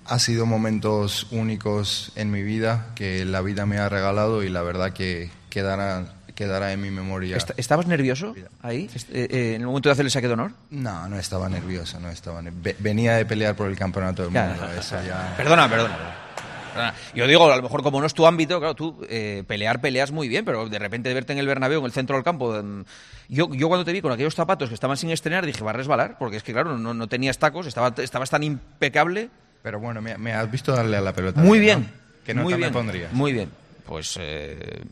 ha 0.07 0.19
sido 0.19 0.47
momentos 0.47 1.27
únicos 1.31 2.13
en 2.17 2.31
mi 2.31 2.43
vida 2.43 2.89
que 2.95 3.25
la 3.25 3.41
vida 3.41 3.67
me 3.67 3.79
ha 3.79 3.89
regalado 3.89 4.43
y 4.43 4.49
la 4.49 4.63
verdad 4.63 4.93
que 4.93 5.31
quedará, 5.51 6.07
quedará 6.35 6.73
en 6.73 6.81
mi 6.81 6.91
memoria. 6.91 7.37
Est- 7.37 7.53
¿Estabas 7.57 7.87
nervioso 7.87 8.35
ahí, 8.63 8.91
eh, 9.11 9.29
eh, 9.31 9.53
en 9.55 9.61
el 9.63 9.67
momento 9.67 9.89
de 9.89 9.93
hacer 9.95 10.05
el 10.05 10.11
saque 10.11 10.27
de 10.29 10.33
honor? 10.35 10.53
No, 10.71 11.09
no 11.09 11.19
estaba 11.19 11.49
nervioso, 11.49 12.01
no 12.01 12.09
estaba 12.11 12.43
ner- 12.43 12.53
Ve- 12.55 12.77
Venía 12.79 13.15
de 13.17 13.25
pelear 13.27 13.55
por 13.55 13.69
el 13.69 13.77
campeonato 13.77 14.23
del 14.23 14.31
mundo, 14.33 14.69
eso 14.79 14.97
ya... 15.07 15.35
Perdona, 15.37 15.69
perdona. 15.69 15.97
perdona. 15.97 16.95
Yo 17.15 17.27
digo, 17.27 17.53
a 17.53 17.57
lo 17.57 17.63
mejor 17.63 17.83
como 17.83 18.01
no 18.01 18.07
es 18.07 18.15
tu 18.15 18.27
ámbito, 18.27 18.59
claro, 18.59 18.75
tú 18.75 19.05
eh, 19.11 19.45
pelear 19.47 19.81
peleas 19.83 20.11
muy 20.11 20.27
bien, 20.27 20.45
pero 20.47 20.69
de 20.71 20.79
repente 20.79 21.13
verte 21.13 21.35
en 21.35 21.39
el 21.39 21.47
Bernabéu, 21.47 21.81
en 21.81 21.85
el 21.85 21.93
centro 21.93 22.17
del 22.17 22.25
campo, 22.25 22.57
em, 22.57 22.85
yo, 23.29 23.53
yo 23.53 23.69
cuando 23.69 23.85
te 23.85 23.93
vi 23.93 24.01
con 24.01 24.11
aquellos 24.11 24.35
zapatos 24.35 24.71
que 24.71 24.75
estaban 24.75 24.97
sin 24.97 25.11
estrenar, 25.11 25.45
dije, 25.45 25.63
va 25.63 25.71
a 25.71 25.75
resbalar, 25.75 26.17
porque 26.19 26.39
es 26.39 26.43
que 26.43 26.55
claro, 26.55 26.79
no, 26.79 26.95
no 26.95 27.09
tenías 27.09 27.37
tacos, 27.39 27.67
estaba, 27.67 27.93
estabas 27.99 28.31
tan 28.31 28.43
impecable. 28.43 29.29
Pero 29.63 29.79
bueno, 29.79 30.03
me, 30.03 30.19
me 30.19 30.33
has 30.33 30.51
visto 30.51 30.73
darle 30.73 30.97
a 30.97 31.01
la 31.01 31.13
pelota. 31.13 31.41
Muy 31.41 31.59
¿no? 31.59 31.65
bien. 31.65 31.93
¿Qué 32.25 32.35
nota 32.35 32.45
muy 32.45 32.53
me 32.55 32.59
bien, 32.59 32.73
pondrías? 32.73 33.13
Muy 33.13 33.33
bien. 33.33 33.51
Pues 33.87 34.17
eh, 34.21 34.83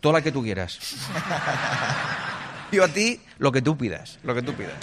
toda 0.00 0.14
la 0.14 0.22
que 0.22 0.32
tú 0.32 0.42
quieras. 0.42 0.78
Yo 2.72 2.84
a 2.84 2.88
ti 2.88 3.20
lo 3.38 3.50
que 3.50 3.62
tú 3.62 3.76
pidas, 3.76 4.18
lo 4.22 4.34
que 4.34 4.42
tú 4.42 4.54
pidas. 4.54 4.74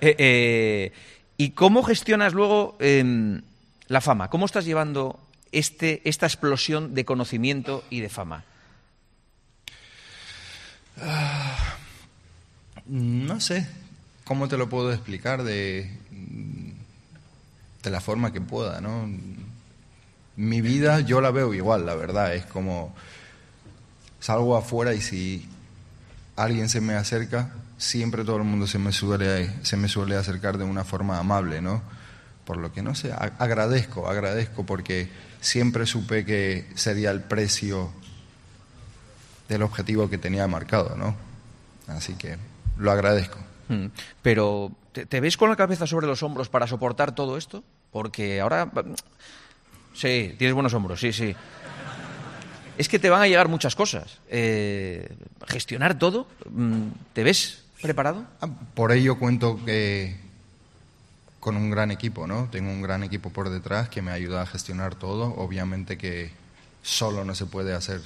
Eh, 0.00 0.16
eh, 0.18 0.92
¿Y 1.36 1.50
cómo 1.50 1.82
gestionas 1.82 2.32
luego 2.32 2.76
em, 2.80 3.42
la 3.86 4.00
fama? 4.00 4.28
¿Cómo 4.28 4.46
estás 4.46 4.64
llevando 4.64 5.20
este, 5.52 6.02
esta 6.04 6.26
explosión 6.26 6.94
de 6.94 7.04
conocimiento 7.04 7.84
y 7.90 8.00
de 8.00 8.08
fama? 8.08 8.44
No 12.86 13.40
sé 13.40 13.68
cómo 14.24 14.48
te 14.48 14.56
lo 14.56 14.68
puedo 14.68 14.92
explicar 14.92 15.42
de, 15.44 15.90
de 17.82 17.90
la 17.90 18.00
forma 18.00 18.32
que 18.32 18.40
pueda, 18.40 18.80
¿no? 18.80 19.08
Mi 20.36 20.60
vida 20.60 21.00
yo 21.00 21.20
la 21.20 21.30
veo 21.30 21.52
igual, 21.54 21.84
la 21.86 21.94
verdad. 21.94 22.34
Es 22.34 22.46
como 22.46 22.94
salgo 24.20 24.56
afuera 24.56 24.94
y 24.94 25.00
si 25.00 25.48
alguien 26.36 26.68
se 26.68 26.80
me 26.80 26.94
acerca, 26.94 27.50
siempre 27.76 28.24
todo 28.24 28.36
el 28.36 28.44
mundo 28.44 28.66
se 28.66 28.78
me 28.78 28.92
suele, 28.92 29.50
se 29.62 29.76
me 29.76 29.88
suele 29.88 30.16
acercar 30.16 30.58
de 30.58 30.64
una 30.64 30.84
forma 30.84 31.18
amable, 31.18 31.60
¿no? 31.60 31.82
Por 32.44 32.56
lo 32.56 32.72
que 32.72 32.82
no 32.82 32.94
sé, 32.94 33.12
agradezco, 33.12 34.08
agradezco 34.08 34.64
porque 34.64 35.08
siempre 35.40 35.86
supe 35.86 36.24
que 36.24 36.68
sería 36.74 37.10
el 37.10 37.22
precio 37.22 37.90
del 39.48 39.62
objetivo 39.62 40.08
que 40.08 40.18
tenía 40.18 40.46
marcado, 40.46 40.96
¿no? 40.96 41.14
Así 41.88 42.14
que 42.14 42.36
lo 42.78 42.90
agradezco. 42.90 43.38
Mm, 43.68 43.86
Pero, 44.22 44.72
¿te, 44.92 45.20
ves 45.20 45.36
con 45.36 45.48
la 45.50 45.56
cabeza 45.56 45.86
sobre 45.86 46.06
los 46.06 46.22
hombros 46.22 46.48
para 46.48 46.66
soportar 46.66 47.14
todo 47.14 47.36
esto? 47.36 47.64
Porque 47.90 48.40
ahora... 48.40 48.66
mm, 48.66 48.94
Sí, 49.94 50.34
tienes 50.38 50.54
buenos 50.54 50.72
hombros, 50.72 51.00
sí, 51.00 51.12
sí. 51.12 51.34
Es 52.78 52.88
que 52.88 52.98
te 52.98 53.10
van 53.10 53.20
a 53.22 53.26
llegar 53.28 53.48
muchas 53.48 53.76
cosas. 53.76 54.18
Eh, 54.28 55.14
gestionar 55.46 55.98
todo, 55.98 56.26
mm, 56.50 56.88
¿te 57.12 57.22
ves 57.22 57.64
preparado? 57.82 58.24
Ah, 58.40 58.48
Por 58.74 58.92
ello 58.92 59.18
cuento 59.18 59.60
que 59.64 60.16
con 61.40 61.56
un 61.56 61.70
gran 61.70 61.90
equipo, 61.90 62.26
¿no? 62.26 62.48
Tengo 62.50 62.70
un 62.70 62.82
gran 62.82 63.02
equipo 63.02 63.30
por 63.30 63.50
detrás 63.50 63.88
que 63.88 64.00
me 64.00 64.12
ayuda 64.12 64.42
a 64.42 64.46
gestionar 64.46 64.94
todo. 64.94 65.34
Obviamente 65.36 65.98
que 65.98 66.30
solo 66.82 67.24
no 67.24 67.34
se 67.34 67.46
puede 67.46 67.74
hacer 67.74 68.00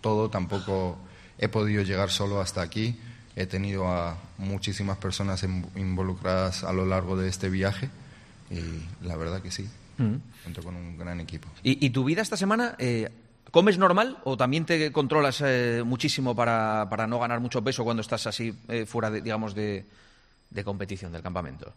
todo, 0.00 0.30
tampoco 0.30 0.98
he 1.38 1.48
podido 1.48 1.82
llegar 1.82 2.10
solo 2.10 2.40
hasta 2.40 2.62
aquí. 2.62 2.98
He 3.36 3.46
tenido 3.46 3.88
a 3.88 4.16
muchísimas 4.38 4.98
personas 4.98 5.42
in- 5.42 5.66
involucradas 5.76 6.64
a 6.64 6.72
lo 6.72 6.84
largo 6.84 7.16
de 7.16 7.28
este 7.28 7.48
viaje 7.48 7.88
y 8.50 8.60
la 9.06 9.16
verdad 9.16 9.40
que 9.42 9.50
sí, 9.50 9.68
Mm. 9.98 10.16
cuento 10.42 10.62
con 10.62 10.74
un 10.76 10.96
gran 10.98 11.20
equipo. 11.20 11.48
¿Y, 11.62 11.84
y 11.84 11.90
tu 11.90 12.04
vida 12.04 12.22
esta 12.22 12.36
semana, 12.36 12.74
eh, 12.78 13.10
comes 13.50 13.78
normal 13.78 14.18
o 14.24 14.36
también 14.36 14.64
te 14.66 14.90
controlas 14.92 15.42
eh, 15.44 15.82
muchísimo 15.84 16.34
para, 16.34 16.86
para 16.90 17.06
no 17.06 17.18
ganar 17.18 17.40
mucho 17.40 17.62
peso 17.62 17.84
cuando 17.84 18.00
estás 18.00 18.26
así 18.26 18.54
eh, 18.68 18.84
fuera, 18.86 19.10
de, 19.10 19.20
digamos, 19.22 19.54
de, 19.54 19.84
de 20.50 20.64
competición 20.64 21.12
del 21.12 21.22
campamento? 21.22 21.72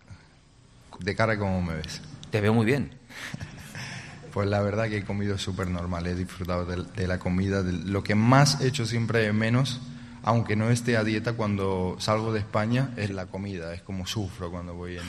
De 1.00 1.14
cara 1.16 1.34
a 1.34 1.38
cómo 1.40 1.62
me 1.62 1.76
ves. 1.76 2.02
Te 2.32 2.42
veo 2.42 2.54
muy 2.54 2.66
bien. 2.66 2.92
Pues 4.34 4.50
la 4.50 4.60
verdad 4.62 4.90
que 4.90 4.98
he 4.98 5.04
comido 5.06 5.38
súper 5.38 5.68
normal, 5.70 6.08
he 6.08 6.14
disfrutado 6.16 6.66
de, 6.66 6.84
de 6.84 7.08
la 7.08 7.20
comida. 7.20 7.64
de- 7.64 7.72
lo 7.72 8.04
que 8.04 8.16
más 8.16 8.60
he 8.60 8.68
hecho 8.68 8.86
siempre 8.86 9.32
menos, 9.32 9.80
aunque 10.25 10.55
no 10.55 10.72
esté 10.72 10.98
a 10.98 11.03
dieta 11.03 11.34
cuando 11.34 11.96
salgo 12.00 12.34
de 12.34 12.39
España, 12.39 12.89
es 12.98 13.12
la 13.12 13.27
comida. 13.27 13.74
Es 13.74 13.82
como 13.84 14.08
sufro 14.08 14.50
cuando 14.50 14.74
voy 14.74 14.98
en 14.98 15.03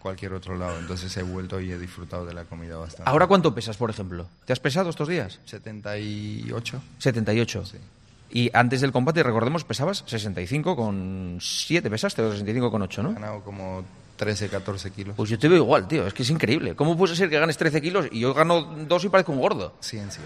cualquier 0.00 0.32
otro 0.34 0.56
lado. 0.58 0.76
Entonces 0.80 1.16
he 1.16 1.22
vuelto 1.22 1.60
y 1.60 1.70
he 1.70 1.78
disfrutado 1.78 2.26
de 2.26 2.34
la 2.34 2.44
comida 2.44 2.76
bastante. 2.76 3.08
¿Ahora 3.08 3.28
cuánto 3.28 3.54
pesas, 3.54 3.76
por 3.76 3.90
ejemplo? 3.90 4.26
¿Te 4.44 4.52
has 4.52 4.58
pesado 4.60 4.90
estos 4.90 5.06
días? 5.08 5.38
78. 5.44 6.82
78. 6.98 7.64
Sí. 7.64 7.78
Y 8.30 8.50
antes 8.52 8.80
del 8.80 8.90
combate, 8.90 9.22
recordemos, 9.22 9.62
pesabas 9.62 10.02
65 10.06 10.74
con 10.74 11.38
7, 11.40 11.88
pesaste, 11.88 12.22
o 12.22 12.32
65 12.32 12.70
con 12.70 12.82
8, 12.82 13.00
He 13.00 13.04
¿no? 13.04 13.14
ganado 13.14 13.40
como 13.42 13.84
13, 14.16 14.48
14 14.48 14.90
kilos. 14.90 15.14
Pues 15.16 15.30
yo 15.30 15.38
te 15.38 15.46
veo 15.48 15.58
igual, 15.58 15.86
tío, 15.86 16.06
es 16.08 16.12
que 16.12 16.24
es 16.24 16.30
increíble. 16.30 16.74
¿Cómo 16.74 16.96
puede 16.96 17.14
ser 17.14 17.30
que 17.30 17.38
ganes 17.38 17.56
13 17.56 17.80
kilos 17.80 18.06
y 18.10 18.18
yo 18.20 18.34
gano 18.34 18.62
2 18.62 19.04
y 19.04 19.08
parezco 19.10 19.30
un 19.30 19.40
gordo? 19.40 19.74
Ciencia. 19.80 20.22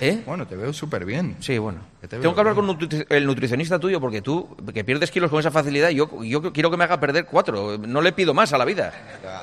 ¿Eh? 0.00 0.22
Bueno, 0.26 0.46
te 0.46 0.56
veo 0.56 0.72
súper 0.72 1.04
bien. 1.04 1.36
Sí, 1.40 1.58
bueno. 1.58 1.80
Te 2.00 2.08
Tengo 2.08 2.34
que 2.34 2.40
hablar 2.40 2.54
bien. 2.54 2.66
con 2.66 2.78
nutri- 2.78 3.06
el 3.08 3.26
nutricionista 3.26 3.78
tuyo 3.78 4.00
porque 4.00 4.22
tú, 4.22 4.56
que 4.72 4.84
pierdes 4.84 5.10
kilos 5.10 5.30
con 5.30 5.40
esa 5.40 5.50
facilidad, 5.50 5.88
yo, 5.90 6.22
yo 6.22 6.52
quiero 6.52 6.70
que 6.70 6.76
me 6.76 6.84
haga 6.84 7.00
perder 7.00 7.26
4. 7.26 7.78
No 7.78 8.00
le 8.00 8.12
pido 8.12 8.32
más 8.34 8.52
a 8.52 8.58
la 8.58 8.64
vida. 8.64 8.92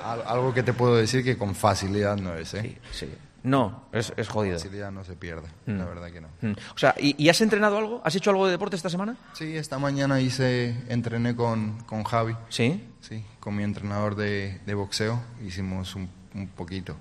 Al- 0.05 0.23
Algo 0.25 0.53
que 0.53 0.63
te 0.63 0.73
puedo 0.73 0.95
decir 0.95 1.23
que 1.23 1.37
con 1.37 1.55
facilidad 1.55 2.17
no 2.17 2.33
es, 2.35 2.53
¿eh? 2.53 2.61
Sí, 2.91 3.05
sí. 3.05 3.13
No, 3.43 3.87
es, 3.91 4.13
es 4.15 4.29
jodido. 4.29 4.57
Facilidad 4.57 4.89
no 4.89 5.03
se 5.03 5.15
pierde, 5.17 5.49
Mm. 5.65 5.77
la 5.77 5.83
verdad 5.83 6.09
que 6.11 6.21
no. 6.21 6.29
Mm. 6.41 6.53
O 6.73 6.77
sea, 6.77 6.95
¿y, 6.97 7.21
y 7.21 7.27
has 7.27 7.41
entrenado 7.41 7.77
algo? 7.77 8.01
¿Has 8.05 8.15
hecho 8.15 8.29
algo 8.29 8.45
de 8.45 8.53
deporte 8.53 8.77
esta 8.77 8.89
semana? 8.89 9.17
Sí, 9.33 9.57
esta 9.57 9.77
mañana 9.79 10.21
hice, 10.21 10.77
entrené 10.87 11.35
con, 11.35 11.77
con 11.83 12.05
Javi, 12.05 12.37
Sí. 12.47 12.81
sí, 13.01 13.25
con 13.41 13.53
mi 13.57 13.63
entrenador 13.63 14.15
de, 14.15 14.61
de 14.65 14.73
boxeo, 14.75 15.21
hicimos 15.45 15.93
un, 15.95 16.09
un 16.35 16.47
poquito, 16.47 16.95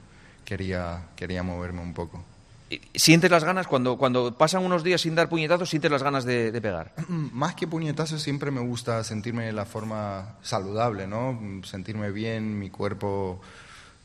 quería, 0.45 1.05
quería 1.15 1.45
moverme 1.45 1.81
un 1.81 1.95
poco. 1.95 2.25
¿Sientes 2.95 3.31
las 3.31 3.45
ganas, 3.45 3.67
cuando, 3.67 3.97
cuando 3.99 4.37
pasan 4.37 4.65
unos 4.65 4.83
días 4.85 5.01
sin 5.01 5.15
dar 5.15 5.29
puñetazos, 5.29 5.69
sientes 5.71 5.91
las 5.91 6.03
ganas 6.03 6.25
de, 6.25 6.53
de 6.53 6.61
pegar? 6.61 6.93
Más 7.09 7.55
que 7.55 7.67
puñetazos, 7.67 8.23
siempre 8.23 8.51
me 8.51 8.61
gusta 8.61 9.03
sentirme 9.05 9.47
de 9.47 9.53
la 9.53 9.65
forma 9.65 10.37
saludable, 10.43 11.07
¿no? 11.07 11.39
Sentirme 11.65 12.11
bien, 12.11 12.59
mi 12.59 12.71
cuerpo, 12.71 13.41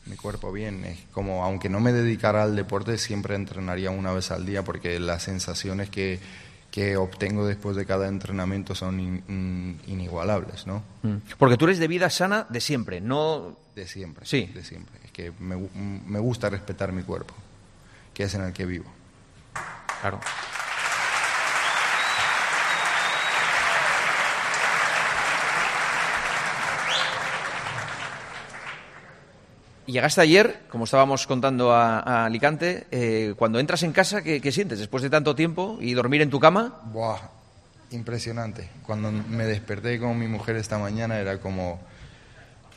mi 0.06 0.16
cuerpo 0.16 0.52
bien. 0.52 0.84
Es 0.86 1.00
como, 1.12 1.44
aunque 1.44 1.70
no 1.70 1.80
me 1.80 1.92
dedicara 1.94 2.44
al 2.44 2.56
deporte, 2.56 2.98
siempre 2.98 3.36
entrenaría 3.36 3.92
una 3.92 4.12
vez 4.12 4.32
al 4.32 4.46
día 4.46 4.64
porque 4.64 5.00
las 5.00 5.24
sensaciones 5.24 5.90
que, 5.90 6.20
que 6.72 6.98
obtengo 6.98 7.46
después 7.46 7.76
de 7.76 7.86
cada 7.86 8.08
entrenamiento 8.08 8.76
son 8.76 9.00
in- 9.00 9.24
in- 9.28 9.80
inigualables, 9.88 10.68
¿no? 10.68 10.84
Mm. 11.04 11.16
Porque 11.38 11.58
tú 11.58 11.66
eres 11.66 11.80
de 11.80 11.88
vida 11.88 12.10
sana 12.10 12.46
de 12.50 12.62
siempre, 12.62 13.02
no... 13.02 13.56
De 13.76 13.88
siempre. 13.88 14.26
Sí. 14.26 14.46
De 14.48 14.64
siempre. 14.64 14.96
Es 15.06 15.12
que 15.12 15.32
me, 15.40 15.56
me 16.08 16.20
gusta 16.20 16.50
respetar 16.50 16.92
mi 16.92 17.04
cuerpo, 17.04 17.34
que 18.18 18.24
es 18.24 18.34
en 18.34 18.42
el 18.42 18.52
que 18.52 18.66
vivo. 18.66 18.86
Claro. 20.02 20.20
Y 29.86 29.92
Llegaste 29.92 30.22
ayer, 30.22 30.62
como 30.72 30.86
estábamos 30.86 31.28
contando 31.28 31.72
a, 31.72 32.00
a 32.00 32.26
Alicante, 32.26 32.88
eh, 32.90 33.36
cuando 33.38 33.60
entras 33.60 33.84
en 33.84 33.92
casa, 33.92 34.24
¿qué, 34.24 34.42
qué 34.42 34.52
sientes 34.52 34.80
después 34.80 35.04
de 35.04 35.12
tanto 35.12 35.36
tiempo 35.36 35.78
y 35.80 35.94
dormir 35.94 36.24
en 36.24 36.32
tu 36.32 36.40
cama? 36.40 36.82
Buah, 36.86 37.20
impresionante. 37.92 38.68
Cuando 38.84 39.12
me 39.12 39.46
desperté 39.46 40.00
con 40.00 40.18
mi 40.18 40.28
mujer 40.28 40.56
esta 40.56 40.80
mañana 40.80 41.20
era 41.20 41.40
como, 41.40 41.80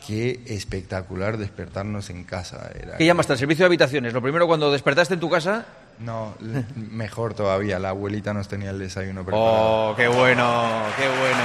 qué 0.07 0.41
espectacular 0.47 1.37
despertarnos 1.39 2.11
en 2.11 2.25
casa. 2.25 2.71
Era 2.75 2.97
¿Qué 2.97 3.05
llamaste 3.07 3.33
al 3.35 3.39
servicio 3.39 3.65
de 3.65 3.67
habitaciones? 3.67 4.13
Lo 4.13 4.23
primero 4.23 4.47
cuando 4.47 4.71
despertaste 4.73 5.15
en 5.15 5.21
tu 5.21 5.31
casa. 5.31 5.67
No, 5.99 6.35
mejor 6.75 7.35
todavía, 7.35 7.79
la 7.79 7.91
abuelita 7.91 8.33
nos 8.33 8.49
tenía 8.49 8.71
el 8.71 8.79
desayuno 8.79 9.23
preparado. 9.25 9.91
¡Oh, 9.91 9.95
qué 9.97 10.09
bueno! 10.09 10.83
¡Qué 10.97 11.07
bueno! 11.09 11.43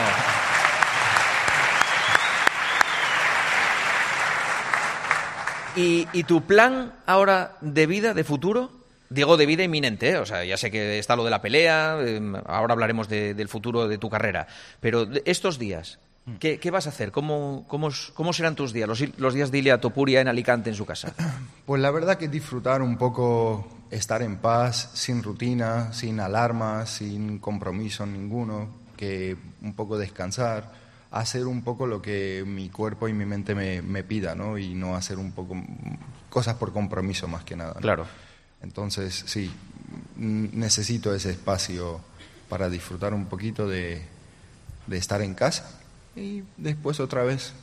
¿Y, 5.75 6.07
y 6.13 6.23
tu 6.23 6.41
plan 6.43 6.93
ahora 7.05 7.57
de 7.61 7.85
vida, 7.85 8.13
de 8.13 8.23
futuro? 8.23 8.71
Digo 9.09 9.35
de 9.37 9.45
vida 9.45 9.63
inminente, 9.63 10.11
¿eh? 10.11 10.17
o 10.17 10.25
sea, 10.25 10.43
ya 10.45 10.57
sé 10.57 10.71
que 10.71 10.97
está 10.97 11.15
lo 11.15 11.23
de 11.23 11.29
la 11.29 11.41
pelea, 11.41 11.97
eh, 12.01 12.19
ahora 12.47 12.73
hablaremos 12.73 13.07
de- 13.07 13.33
del 13.35 13.49
futuro 13.49 13.87
de 13.87 13.97
tu 13.99 14.09
carrera, 14.09 14.47
pero 14.79 15.05
de 15.05 15.21
estos 15.25 15.59
días, 15.59 15.99
¿qué, 16.39 16.59
qué 16.59 16.71
vas 16.71 16.87
a 16.87 16.89
hacer? 16.89 17.11
¿Cómo, 17.11 17.65
cómo, 17.67 17.89
cómo 18.13 18.33
serán 18.33 18.55
tus 18.55 18.73
días, 18.73 18.87
los, 18.87 19.17
los 19.17 19.33
días 19.33 19.51
de 19.51 19.59
Ilia 19.59 19.79
Topuria 19.79 20.21
en 20.21 20.27
Alicante, 20.27 20.69
en 20.69 20.75
su 20.75 20.85
casa? 20.85 21.13
Pues 21.65 21.81
la 21.81 21.89
verdad 21.89 22.19
que 22.19 22.27
disfrutar 22.27 22.83
un 22.83 22.95
poco, 22.95 23.67
estar 23.89 24.21
en 24.21 24.37
paz, 24.37 24.91
sin 24.93 25.23
rutina, 25.23 25.91
sin 25.93 26.19
alarmas, 26.19 26.91
sin 26.91 27.39
compromiso 27.39 28.05
ninguno, 28.05 28.69
que 28.95 29.35
un 29.63 29.73
poco 29.73 29.97
descansar, 29.97 30.71
hacer 31.09 31.47
un 31.47 31.63
poco 31.63 31.87
lo 31.87 32.03
que 32.03 32.43
mi 32.45 32.69
cuerpo 32.69 33.07
y 33.07 33.13
mi 33.13 33.25
mente 33.25 33.55
me, 33.55 33.81
me 33.81 34.03
pida, 34.03 34.35
¿no? 34.35 34.59
Y 34.59 34.75
no 34.75 34.95
hacer 34.95 35.17
un 35.17 35.31
poco 35.31 35.55
mm, 35.55 35.97
cosas 36.29 36.53
por 36.57 36.71
compromiso 36.71 37.27
más 37.27 37.43
que 37.43 37.55
nada. 37.55 37.73
¿no? 37.73 37.81
Claro. 37.81 38.05
Entonces, 38.61 39.23
sí, 39.25 39.51
mm, 40.17 40.49
necesito 40.53 41.15
ese 41.15 41.31
espacio 41.31 41.99
para 42.47 42.69
disfrutar 42.69 43.15
un 43.15 43.25
poquito 43.25 43.67
de, 43.67 44.03
de 44.85 44.97
estar 44.97 45.23
en 45.23 45.33
casa 45.33 45.81
y 46.15 46.43
después 46.57 46.99
otra 46.99 47.23
vez 47.23 47.53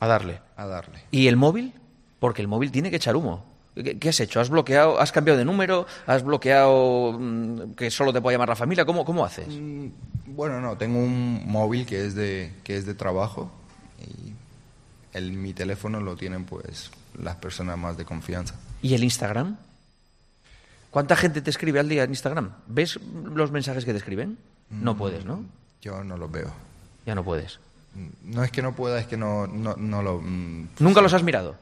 A 0.00 0.06
darle. 0.06 0.40
a 0.56 0.66
darle. 0.66 1.00
¿Y 1.10 1.28
el 1.28 1.36
móvil? 1.36 1.72
Porque 2.18 2.42
el 2.42 2.48
móvil 2.48 2.70
tiene 2.72 2.90
que 2.90 2.96
echar 2.96 3.16
humo. 3.16 3.44
¿Qué, 3.74 3.98
qué 3.98 4.08
has 4.08 4.20
hecho? 4.20 4.40
¿Has 4.40 4.48
bloqueado, 4.48 4.98
has 5.00 5.12
cambiado 5.12 5.38
de 5.38 5.44
número? 5.44 5.86
¿Has 6.06 6.22
bloqueado 6.22 7.12
mm, 7.18 7.72
que 7.74 7.90
solo 7.90 8.12
te 8.12 8.20
puede 8.22 8.34
llamar 8.34 8.48
la 8.48 8.56
familia? 8.56 8.84
¿Cómo, 8.86 9.04
cómo 9.04 9.24
haces? 9.24 9.48
Mm, 9.48 9.88
Bueno, 10.28 10.60
no, 10.60 10.76
tengo 10.78 10.98
un 10.98 11.42
móvil 11.46 11.84
que 11.86 12.06
es 12.06 12.14
de, 12.14 12.54
que 12.64 12.76
es 12.76 12.86
de 12.86 12.94
trabajo 12.94 13.50
y 14.00 14.32
el, 15.12 15.32
mi 15.32 15.52
teléfono 15.52 16.00
lo 16.00 16.16
tienen 16.16 16.44
pues 16.44 16.90
las 17.22 17.36
personas 17.36 17.76
más 17.78 17.96
de 17.98 18.04
confianza. 18.06 18.54
¿Y 18.82 18.94
el 18.94 19.04
Instagram? 19.04 19.56
¿Cuánta 20.90 21.16
gente 21.16 21.42
te 21.42 21.50
escribe 21.50 21.78
al 21.80 21.88
día 21.88 22.04
en 22.04 22.10
Instagram? 22.10 22.52
¿Ves 22.66 22.98
los 23.34 23.50
mensajes 23.50 23.84
que 23.84 23.92
te 23.92 23.98
escriben? 23.98 24.38
No 24.70 24.96
puedes, 24.96 25.24
¿no? 25.26 25.44
Yo 25.82 26.02
no 26.02 26.16
lo 26.16 26.28
veo. 26.28 26.50
Ya 27.04 27.14
no 27.14 27.22
puedes. 27.22 27.60
No 28.24 28.44
es 28.44 28.50
que 28.50 28.62
no 28.62 28.74
pueda, 28.74 28.98
es 29.00 29.06
que 29.06 29.16
no, 29.16 29.46
no, 29.46 29.76
no 29.76 30.02
lo... 30.02 30.20
mm, 30.20 30.68
¿Nunca 30.80 31.00
los 31.00 31.12
has 31.12 31.22
mirado? 31.22 31.56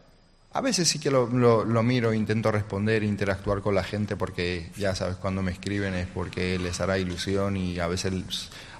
A 0.52 0.60
veces 0.60 0.86
sí 0.88 0.98
que 1.00 1.10
lo, 1.10 1.26
lo, 1.26 1.64
lo 1.64 1.82
miro, 1.82 2.14
intento 2.14 2.52
responder, 2.52 3.02
interactuar 3.02 3.60
con 3.60 3.74
la 3.74 3.82
gente 3.82 4.14
porque 4.16 4.70
ya 4.76 4.94
sabes, 4.94 5.16
cuando 5.16 5.42
me 5.42 5.50
escriben 5.50 5.94
es 5.94 6.06
porque 6.06 6.58
les 6.60 6.80
hará 6.80 6.96
ilusión 6.96 7.56
y 7.56 7.80
a 7.80 7.88
veces 7.88 8.12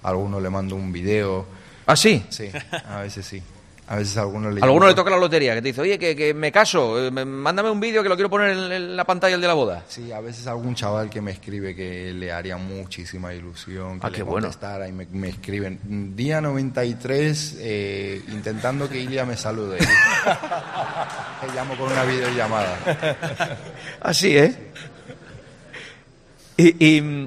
a 0.02 0.08
alguno 0.08 0.40
le 0.40 0.50
mando 0.50 0.76
un 0.76 0.92
video. 0.92 1.46
¿Ah, 1.86 1.96
sí? 1.96 2.24
Sí, 2.30 2.48
a 2.88 3.00
veces 3.00 3.26
sí. 3.26 3.42
A 3.86 3.96
veces 3.96 4.16
a 4.16 4.22
alguno 4.22 4.50
le 4.50 4.62
alguno 4.62 4.86
le 4.86 4.94
toca 4.94 5.10
la 5.10 5.18
lotería, 5.18 5.54
que 5.54 5.60
te 5.60 5.68
dice, 5.68 5.82
oye, 5.82 5.98
que, 5.98 6.16
que 6.16 6.32
me 6.32 6.50
caso, 6.50 6.98
eh, 7.06 7.10
me- 7.10 7.26
mándame 7.26 7.68
un 7.70 7.80
vídeo 7.80 8.02
que 8.02 8.08
lo 8.08 8.14
quiero 8.14 8.30
poner 8.30 8.56
en, 8.56 8.72
en 8.72 8.96
la 8.96 9.04
pantalla 9.04 9.34
el 9.34 9.42
de 9.42 9.46
la 9.46 9.52
boda. 9.52 9.84
Sí, 9.88 10.10
a 10.10 10.20
veces 10.20 10.46
algún 10.46 10.74
chaval 10.74 11.10
que 11.10 11.20
me 11.20 11.32
escribe 11.32 11.74
que 11.76 12.12
le 12.14 12.32
haría 12.32 12.56
muchísima 12.56 13.34
ilusión, 13.34 14.00
que 14.00 14.06
Ah, 14.06 14.10
le 14.10 14.16
qué 14.16 14.22
bueno. 14.22 14.46
contestara 14.46 14.88
y 14.88 14.92
me, 14.92 15.06
me 15.12 15.28
escriben, 15.28 16.16
día 16.16 16.40
93, 16.40 17.56
eh, 17.60 18.22
intentando 18.28 18.88
que 18.88 18.98
Ilia 19.00 19.26
me 19.26 19.36
salude. 19.36 19.76
Te 21.40 21.46
llamo 21.54 21.76
con 21.76 21.92
una 21.92 22.04
videollamada. 22.04 22.78
Así, 24.00 24.34
¿eh? 24.36 24.54
Y, 26.56 26.96
y, 26.96 27.00
mm. 27.02 27.26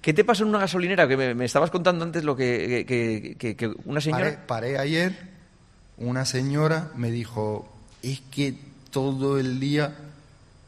¿Qué 0.00 0.14
te 0.14 0.24
pasó 0.24 0.44
en 0.44 0.48
una 0.48 0.60
gasolinera? 0.60 1.06
Que 1.06 1.16
me, 1.16 1.34
me 1.34 1.44
estabas 1.44 1.70
contando 1.70 2.04
antes 2.06 2.24
lo 2.24 2.34
que, 2.34 2.86
que- 2.88 3.36
que- 3.36 3.54
que 3.56 3.70
una 3.84 4.00
señora... 4.00 4.24
Paré, 4.24 4.38
paré 4.46 4.78
ayer, 4.78 5.29
una 6.00 6.24
señora 6.24 6.90
me 6.96 7.10
dijo, 7.10 7.68
es 8.02 8.20
que 8.30 8.54
todo 8.90 9.38
el 9.38 9.60
día 9.60 9.94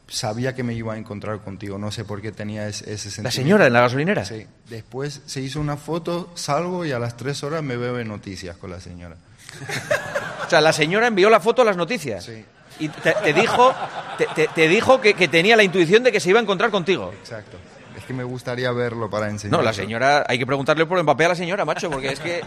sabía 0.07 0.53
que 0.53 0.63
me 0.63 0.73
iba 0.73 0.93
a 0.93 0.97
encontrar 0.97 1.39
contigo, 1.39 1.77
no 1.77 1.91
sé 1.91 2.05
por 2.05 2.21
qué 2.21 2.31
tenía 2.31 2.67
ese, 2.67 2.85
ese 2.85 3.09
sentimiento. 3.09 3.23
¿La 3.23 3.31
señora 3.31 3.67
en 3.67 3.73
la 3.73 3.81
gasolinera? 3.81 4.25
Sí. 4.25 4.45
Después 4.69 5.21
se 5.25 5.41
hizo 5.41 5.59
una 5.59 5.75
foto, 5.75 6.31
salgo 6.35 6.85
y 6.85 6.91
a 6.91 6.99
las 6.99 7.17
tres 7.17 7.43
horas 7.43 7.63
me 7.63 7.77
veo 7.77 7.99
en 7.99 8.07
noticias 8.07 8.55
con 8.57 8.69
la 8.69 8.79
señora. 8.79 9.17
O 10.45 10.49
sea, 10.49 10.59
la 10.59 10.73
señora 10.73 11.07
envió 11.07 11.29
la 11.29 11.39
foto 11.39 11.61
a 11.61 11.65
las 11.65 11.77
noticias. 11.77 12.25
Sí. 12.25 12.45
Y 12.79 12.89
te, 12.89 13.13
te 13.23 13.33
dijo, 13.33 13.73
te, 14.53 14.67
dijo 14.67 14.99
que, 14.99 15.13
que 15.13 15.27
tenía 15.27 15.55
la 15.55 15.63
intuición 15.63 16.03
de 16.03 16.11
que 16.11 16.19
se 16.19 16.29
iba 16.29 16.39
a 16.39 16.43
encontrar 16.43 16.69
contigo. 16.69 17.11
Exacto. 17.13 17.57
Es 17.97 18.03
que 18.03 18.13
me 18.13 18.23
gustaría 18.25 18.71
verlo 18.71 19.09
para 19.09 19.29
enseñar. 19.29 19.57
No, 19.57 19.63
la 19.63 19.73
señora, 19.73 20.25
hay 20.27 20.37
que 20.37 20.45
preguntarle 20.45 20.85
por 20.85 21.01
Mbappé 21.01 21.25
a 21.25 21.29
la 21.29 21.35
señora, 21.35 21.65
macho, 21.65 21.89
porque 21.89 22.09
es 22.09 22.19
que. 22.19 22.41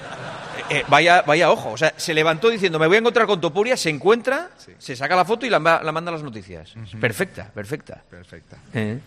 Eh, 0.71 0.85
vaya, 0.89 1.23
vaya 1.23 1.51
ojo. 1.51 1.71
O 1.73 1.77
sea, 1.77 1.93
se 1.97 2.15
levantó 2.15 2.49
diciendo, 2.49 2.79
me 2.79 2.87
voy 2.87 2.97
a 2.97 3.01
encontrar 3.01 3.27
con 3.27 3.41
Topuria, 3.41 3.77
se 3.77 3.91
encuentra, 3.91 4.51
Sí. 4.59 4.73
se 4.79 4.97
saca 4.97 5.17
la 5.17 5.25
foto 5.25 5.47
y 5.47 5.51
la, 5.51 5.59
la 5.59 5.93
manda 5.93 6.11
a 6.11 6.13
las 6.15 6.23
noticias. 6.23 6.75
Perfecta, 7.01 7.51
perfecta. 7.55 8.03
Perfecta. 8.11 8.57
Eh. 8.75 8.99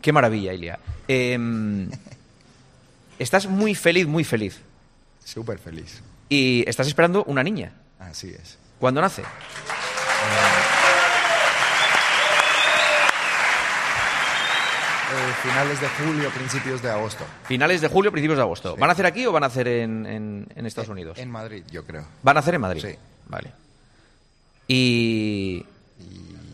Qué 0.00 0.12
maravilla, 0.12 0.52
Ilia. 0.52 0.78
Eh, 1.08 1.38
estás 3.18 3.46
muy 3.46 3.74
feliz, 3.74 4.06
muy 4.06 4.24
feliz. 4.24 4.60
Súper 5.24 5.58
feliz. 5.58 6.02
Y 6.28 6.64
estás 6.68 6.86
esperando 6.86 7.24
una 7.24 7.42
niña. 7.42 7.72
Así 7.98 8.28
es. 8.30 8.58
¿Cuándo 8.78 9.00
nace? 9.00 9.22
Eh, 15.10 15.32
finales 15.42 15.80
de 15.80 15.88
julio, 15.88 16.28
principios 16.30 16.82
de 16.82 16.90
agosto. 16.90 17.24
Finales 17.44 17.80
de 17.80 17.88
julio, 17.88 18.10
principios 18.12 18.36
de 18.36 18.42
agosto. 18.42 18.76
¿Van 18.76 18.90
a 18.90 18.92
hacer 18.92 19.06
aquí 19.06 19.24
o 19.26 19.32
van 19.32 19.42
a 19.44 19.46
hacer 19.46 19.66
en, 19.68 20.04
en- 20.06 20.46
en 20.54 20.66
Estados 20.66 20.90
Unidos? 20.90 21.18
En 21.18 21.30
Madrid, 21.30 21.64
yo 21.70 21.84
creo. 21.84 22.04
¿Van 22.22 22.36
a 22.36 22.40
hacer 22.40 22.54
en 22.54 22.60
Madrid? 22.60 22.82
Sí. 22.84 22.94
Vale. 23.26 23.52
Y... 24.66 25.64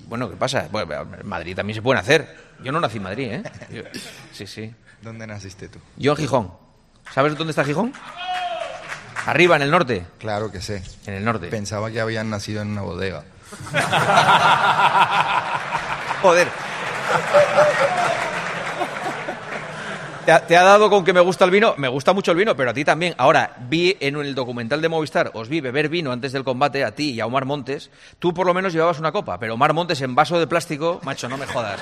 Bueno, 0.06 0.30
¿qué 0.30 0.36
pasa? 0.36 0.68
Bueno, 0.70 0.92
en 1.20 1.26
Madrid 1.26 1.56
también 1.56 1.74
se 1.74 1.82
pueden 1.82 2.00
hacer. 2.00 2.36
Yo 2.62 2.70
no 2.70 2.78
nací 2.80 2.98
en 2.98 3.02
Madrid, 3.02 3.32
¿eh? 3.32 3.42
Yo- 3.70 3.82
Sí, 4.32 4.46
sí. 4.46 4.72
¿Dónde 5.02 5.26
naciste 5.26 5.68
tú? 5.68 5.80
Yo 5.96 6.12
en 6.12 6.18
Gijón. 6.18 6.52
¿Sabes 7.12 7.36
dónde 7.36 7.50
está 7.50 7.64
Gijón? 7.64 7.92
Arriba, 9.26 9.56
en 9.56 9.62
el 9.62 9.70
norte. 9.70 10.06
Claro 10.18 10.52
que 10.52 10.60
sé. 10.60 10.82
En 11.06 11.14
el 11.14 11.24
norte. 11.24 11.48
Pensaba 11.48 11.90
que 11.90 12.00
habían 12.00 12.30
nacido 12.30 12.62
en 12.62 12.68
una 12.68 12.82
bodega. 12.82 13.24
Joder. 16.22 16.48
¿Te 20.24 20.32
ha, 20.32 20.46
te 20.46 20.56
ha 20.56 20.62
dado 20.62 20.88
con 20.88 21.04
que 21.04 21.12
me 21.12 21.20
gusta 21.20 21.44
el 21.44 21.50
vino? 21.50 21.74
Me 21.76 21.88
gusta 21.88 22.12
mucho 22.14 22.30
el 22.30 22.38
vino, 22.38 22.56
pero 22.56 22.70
a 22.70 22.74
ti 22.74 22.84
también. 22.84 23.14
Ahora, 23.18 23.56
vi 23.68 23.94
en 24.00 24.16
el 24.16 24.34
documental 24.34 24.80
de 24.80 24.88
Movistar, 24.88 25.30
os 25.34 25.48
vi 25.50 25.60
beber 25.60 25.88
vino 25.90 26.12
antes 26.12 26.32
del 26.32 26.44
combate, 26.44 26.82
a 26.84 26.92
ti 26.94 27.10
y 27.10 27.20
a 27.20 27.26
Omar 27.26 27.44
Montes. 27.44 27.90
Tú 28.18 28.32
por 28.32 28.46
lo 28.46 28.54
menos 28.54 28.72
llevabas 28.72 28.98
una 28.98 29.12
copa, 29.12 29.38
pero 29.38 29.54
Omar 29.54 29.74
Montes 29.74 30.00
en 30.00 30.14
vaso 30.14 30.38
de 30.38 30.46
plástico, 30.46 30.98
macho, 31.04 31.28
no 31.28 31.36
me 31.36 31.46
jodas. 31.46 31.80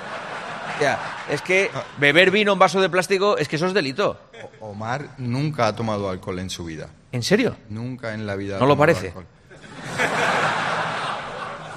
Ya, 0.81 0.99
es 1.31 1.41
que 1.43 1.71
beber 1.99 2.33
vino 2.33 2.53
en 2.55 2.59
vaso 2.59 2.81
de 2.81 2.89
plástico 2.89 3.37
es 3.39 3.47
que 3.47 3.57
eso 3.57 3.67
es 3.67 3.75
delito. 3.75 4.19
O- 4.61 4.71
Omar 4.71 5.11
nunca 5.19 5.69
ha 5.69 5.77
tomado 5.77 6.09
alcohol 6.11 6.41
en 6.41 6.51
su 6.51 6.65
vida. 6.65 6.89
¿En 7.13 7.23
serio? 7.23 7.57
Nunca 7.69 8.13
en 8.15 8.27
la 8.27 8.35
vida. 8.35 8.59
No 8.59 8.67
lo 8.67 8.77
parece. 8.77 9.13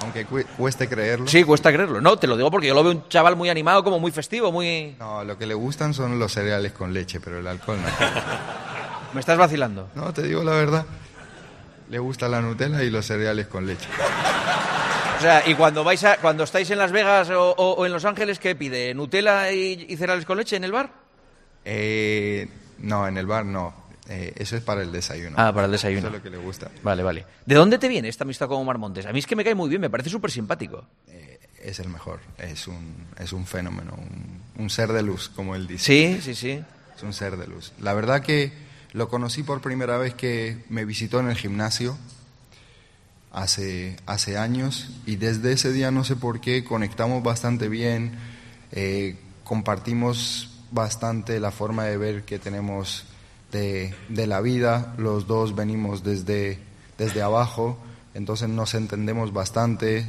Aunque 0.06 0.24
cu- 0.24 0.44
cueste 0.56 0.88
creerlo. 0.88 1.26
Sí, 1.28 1.44
cuesta 1.44 1.72
creerlo. 1.72 2.00
No, 2.00 2.16
te 2.16 2.26
lo 2.26 2.36
digo 2.36 2.50
porque 2.50 2.66
yo 2.68 2.74
lo 2.74 2.82
veo 2.82 2.92
un 2.92 3.08
chaval 3.08 3.36
muy 3.36 3.48
animado, 3.50 3.84
como 3.84 3.98
muy 4.00 4.10
festivo, 4.12 4.50
muy... 4.50 4.96
No, 4.98 5.22
lo 5.24 5.36
que 5.36 5.46
le 5.46 5.54
gustan 5.54 5.92
son 5.94 6.18
los 6.18 6.32
cereales 6.32 6.72
con 6.72 6.92
leche, 6.94 7.20
pero 7.20 7.38
el 7.40 7.46
alcohol 7.46 7.78
no. 7.82 7.88
Me 9.12 9.20
estás 9.20 9.36
vacilando. 9.38 9.88
No, 9.94 10.12
te 10.12 10.22
digo 10.22 10.42
la 10.42 10.52
verdad. 10.52 10.86
Le 11.88 11.98
gusta 11.98 12.28
la 12.28 12.40
Nutella 12.40 12.82
y 12.82 12.90
los 12.90 13.06
cereales 13.06 13.46
con 13.46 13.66
leche. 13.66 13.86
O 15.18 15.20
sea, 15.20 15.42
y 15.48 15.54
cuando 15.54 15.82
vais 15.84 16.02
a, 16.04 16.16
cuando 16.18 16.44
estáis 16.44 16.70
en 16.70 16.78
Las 16.78 16.92
Vegas 16.92 17.30
o, 17.30 17.52
o- 17.52 17.72
o 17.74 17.86
en 17.86 17.92
Los 17.92 18.04
Ángeles, 18.04 18.38
¿qué 18.38 18.54
pide? 18.54 18.92
¿Nutella 18.94 19.50
y, 19.52 19.86
y 19.88 19.96
cereales 19.96 20.24
con 20.26 20.36
leche 20.38 20.56
en 20.56 20.64
el 20.64 20.72
bar? 20.72 20.90
Eh, 21.64 22.48
no, 22.78 23.06
en 23.08 23.16
el 23.16 23.26
bar 23.26 23.44
no. 23.44 23.85
Eh, 24.08 24.32
eso 24.36 24.56
es 24.56 24.62
para 24.62 24.82
el 24.82 24.92
desayuno. 24.92 25.36
Ah, 25.38 25.52
para 25.52 25.66
el 25.66 25.72
desayuno. 25.72 25.98
Eso 25.98 26.08
es 26.08 26.12
lo 26.14 26.22
que 26.22 26.30
le 26.30 26.38
gusta. 26.38 26.70
Vale, 26.82 27.02
vale. 27.02 27.26
¿De 27.44 27.54
dónde 27.54 27.78
te 27.78 27.88
viene 27.88 28.08
esta 28.08 28.24
amistad 28.24 28.48
con 28.48 28.58
Omar 28.58 28.78
Montes? 28.78 29.06
A 29.06 29.12
mí 29.12 29.18
es 29.18 29.26
que 29.26 29.36
me 29.36 29.44
cae 29.44 29.54
muy 29.54 29.68
bien, 29.68 29.80
me 29.80 29.90
parece 29.90 30.10
súper 30.10 30.30
simpático. 30.30 30.86
Eh, 31.08 31.40
es 31.62 31.80
el 31.80 31.88
mejor. 31.88 32.20
Es 32.38 32.68
un, 32.68 33.06
es 33.18 33.32
un 33.32 33.46
fenómeno, 33.46 33.94
un, 33.96 34.62
un 34.62 34.70
ser 34.70 34.92
de 34.92 35.02
luz, 35.02 35.28
como 35.28 35.56
él 35.56 35.66
dice. 35.66 35.84
Sí, 35.84 36.20
sí, 36.22 36.34
sí. 36.34 36.64
Es 36.96 37.02
un 37.02 37.12
ser 37.12 37.36
de 37.36 37.46
luz. 37.46 37.72
La 37.80 37.94
verdad 37.94 38.22
que 38.22 38.52
lo 38.92 39.08
conocí 39.08 39.42
por 39.42 39.60
primera 39.60 39.98
vez 39.98 40.14
que 40.14 40.64
me 40.68 40.84
visitó 40.84 41.20
en 41.20 41.28
el 41.28 41.36
gimnasio 41.36 41.98
hace, 43.32 43.96
hace 44.06 44.38
años 44.38 44.88
y 45.04 45.16
desde 45.16 45.52
ese 45.52 45.72
día 45.72 45.90
no 45.90 46.04
sé 46.04 46.16
por 46.16 46.40
qué 46.40 46.64
conectamos 46.64 47.22
bastante 47.22 47.68
bien, 47.68 48.12
eh, 48.72 49.16
compartimos 49.44 50.50
bastante 50.70 51.38
la 51.38 51.50
forma 51.50 51.84
de 51.84 51.98
ver 51.98 52.22
que 52.24 52.38
tenemos 52.38 53.04
de, 53.56 53.94
de 54.08 54.26
la 54.26 54.40
vida, 54.40 54.94
los 54.98 55.26
dos 55.26 55.54
venimos 55.54 56.02
desde, 56.02 56.58
desde 56.98 57.22
abajo, 57.22 57.78
entonces 58.14 58.48
nos 58.48 58.74
entendemos 58.74 59.32
bastante, 59.32 60.06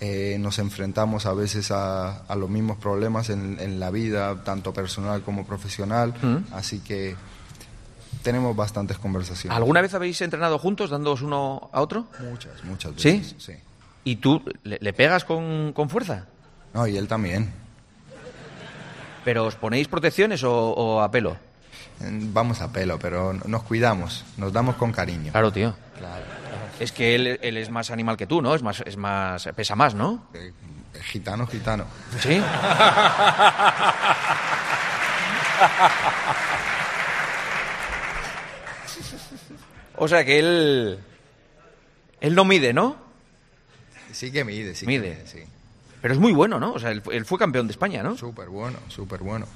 eh, 0.00 0.36
nos 0.40 0.58
enfrentamos 0.58 1.26
a 1.26 1.32
veces 1.34 1.70
a, 1.70 2.18
a 2.26 2.34
los 2.36 2.48
mismos 2.50 2.76
problemas 2.78 3.30
en, 3.30 3.58
en 3.60 3.78
la 3.80 3.90
vida, 3.90 4.42
tanto 4.44 4.72
personal 4.72 5.22
como 5.22 5.44
profesional, 5.46 6.14
Mm. 6.22 6.52
así 6.54 6.80
que 6.80 7.14
tenemos 8.22 8.54
bastantes 8.56 8.98
conversaciones. 8.98 9.56
¿Alguna 9.56 9.80
vez 9.80 9.94
habéis 9.94 10.20
entrenado 10.22 10.58
juntos, 10.58 10.90
dándoos 10.90 11.22
uno 11.22 11.70
a 11.72 11.80
otro? 11.80 12.06
Muchas, 12.30 12.64
muchas 12.64 12.92
¿Sí? 12.96 13.18
veces. 13.18 13.34
¿Sí? 13.38 13.52
¿Y 14.04 14.16
tú 14.16 14.42
le, 14.64 14.78
le 14.80 14.92
pegas 14.92 15.24
con, 15.24 15.72
con 15.72 15.88
fuerza? 15.88 16.26
No, 16.74 16.86
y 16.86 16.96
él 16.96 17.06
también. 17.08 17.50
¿Pero 19.24 19.44
os 19.46 19.56
ponéis 19.56 19.88
protecciones 19.88 20.42
o, 20.44 20.52
o 20.52 21.00
a 21.00 21.10
pelo? 21.10 21.36
Vamos 22.00 22.60
a 22.62 22.72
pelo, 22.72 22.98
pero 22.98 23.32
nos 23.32 23.62
cuidamos, 23.64 24.24
nos 24.36 24.52
damos 24.52 24.76
con 24.76 24.92
cariño. 24.92 25.32
Claro, 25.32 25.50
tío. 25.52 25.74
Claro. 25.98 26.24
Es 26.78 26.92
que 26.92 27.14
él, 27.16 27.38
él 27.42 27.56
es 27.56 27.70
más 27.70 27.90
animal 27.90 28.16
que 28.16 28.26
tú, 28.26 28.40
¿no? 28.40 28.54
Es 28.54 28.62
más, 28.62 28.82
es 28.86 28.96
más, 28.96 29.48
pesa 29.56 29.74
más, 29.74 29.94
¿no? 29.94 30.28
Eh, 30.34 30.52
Gitano, 31.02 31.46
gitano. 31.46 31.84
Sí. 32.20 32.40
o 39.96 40.08
sea 40.08 40.24
que 40.24 40.38
él, 40.38 40.98
él 42.20 42.34
no 42.34 42.44
mide, 42.44 42.72
¿no? 42.72 42.96
Sí 44.12 44.30
que 44.32 44.44
mide, 44.44 44.74
sí 44.74 44.86
Mide. 44.86 45.02
que 45.10 45.14
mide, 45.16 45.26
sí. 45.26 45.42
Pero 46.00 46.14
es 46.14 46.20
muy 46.20 46.32
bueno, 46.32 46.60
¿no? 46.60 46.72
O 46.72 46.78
sea, 46.78 46.90
él, 46.90 47.02
fue- 47.02 47.16
él 47.16 47.24
fue 47.24 47.38
campeón 47.38 47.66
de 47.66 47.72
España, 47.72 48.02
¿no? 48.02 48.16
Súper 48.16 48.48
bueno, 48.48 48.78
súper 48.88 49.20
bueno. 49.20 49.46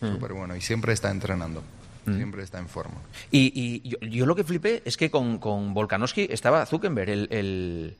Mm. 0.00 0.12
Súper 0.12 0.32
bueno. 0.32 0.56
Y 0.56 0.60
siempre 0.60 0.92
está 0.92 1.10
entrenando. 1.10 1.62
Siempre 2.16 2.42
está 2.42 2.58
en 2.58 2.68
forma. 2.68 2.96
Y, 3.30 3.52
y 3.54 3.88
yo, 3.88 3.98
yo 4.00 4.26
lo 4.26 4.34
que 4.36 4.44
flipé 4.44 4.82
es 4.84 4.96
que 4.96 5.10
con, 5.10 5.38
con 5.38 5.74
Volkanovski 5.74 6.28
estaba 6.30 6.64
Zuckerberg, 6.66 7.10
el, 7.10 7.28
el, 7.30 7.96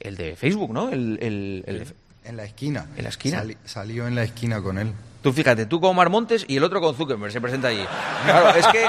el 0.00 0.16
de 0.16 0.36
Facebook, 0.36 0.72
¿no? 0.72 0.88
El, 0.90 1.18
el- 1.22 1.64
el 1.66 1.78
de- 1.80 1.94
En 2.24 2.36
la 2.36 2.44
esquina. 2.44 2.86
¿En 2.96 3.02
la 3.04 3.08
esquina? 3.10 3.38
Sali- 3.38 3.56
salió 3.64 4.06
en 4.06 4.14
la 4.14 4.22
esquina 4.24 4.60
con 4.62 4.78
él. 4.78 4.92
Tú 5.22 5.32
fíjate, 5.32 5.66
tú 5.66 5.80
con 5.80 5.90
Omar 5.90 6.08
Montes 6.10 6.44
y 6.48 6.56
el 6.56 6.64
otro 6.64 6.80
con 6.80 6.94
Zuckerberg 6.94 7.32
se 7.32 7.40
presenta 7.40 7.68
allí. 7.68 7.84
Claro, 8.24 8.58
es 8.58 8.66
que, 8.68 8.84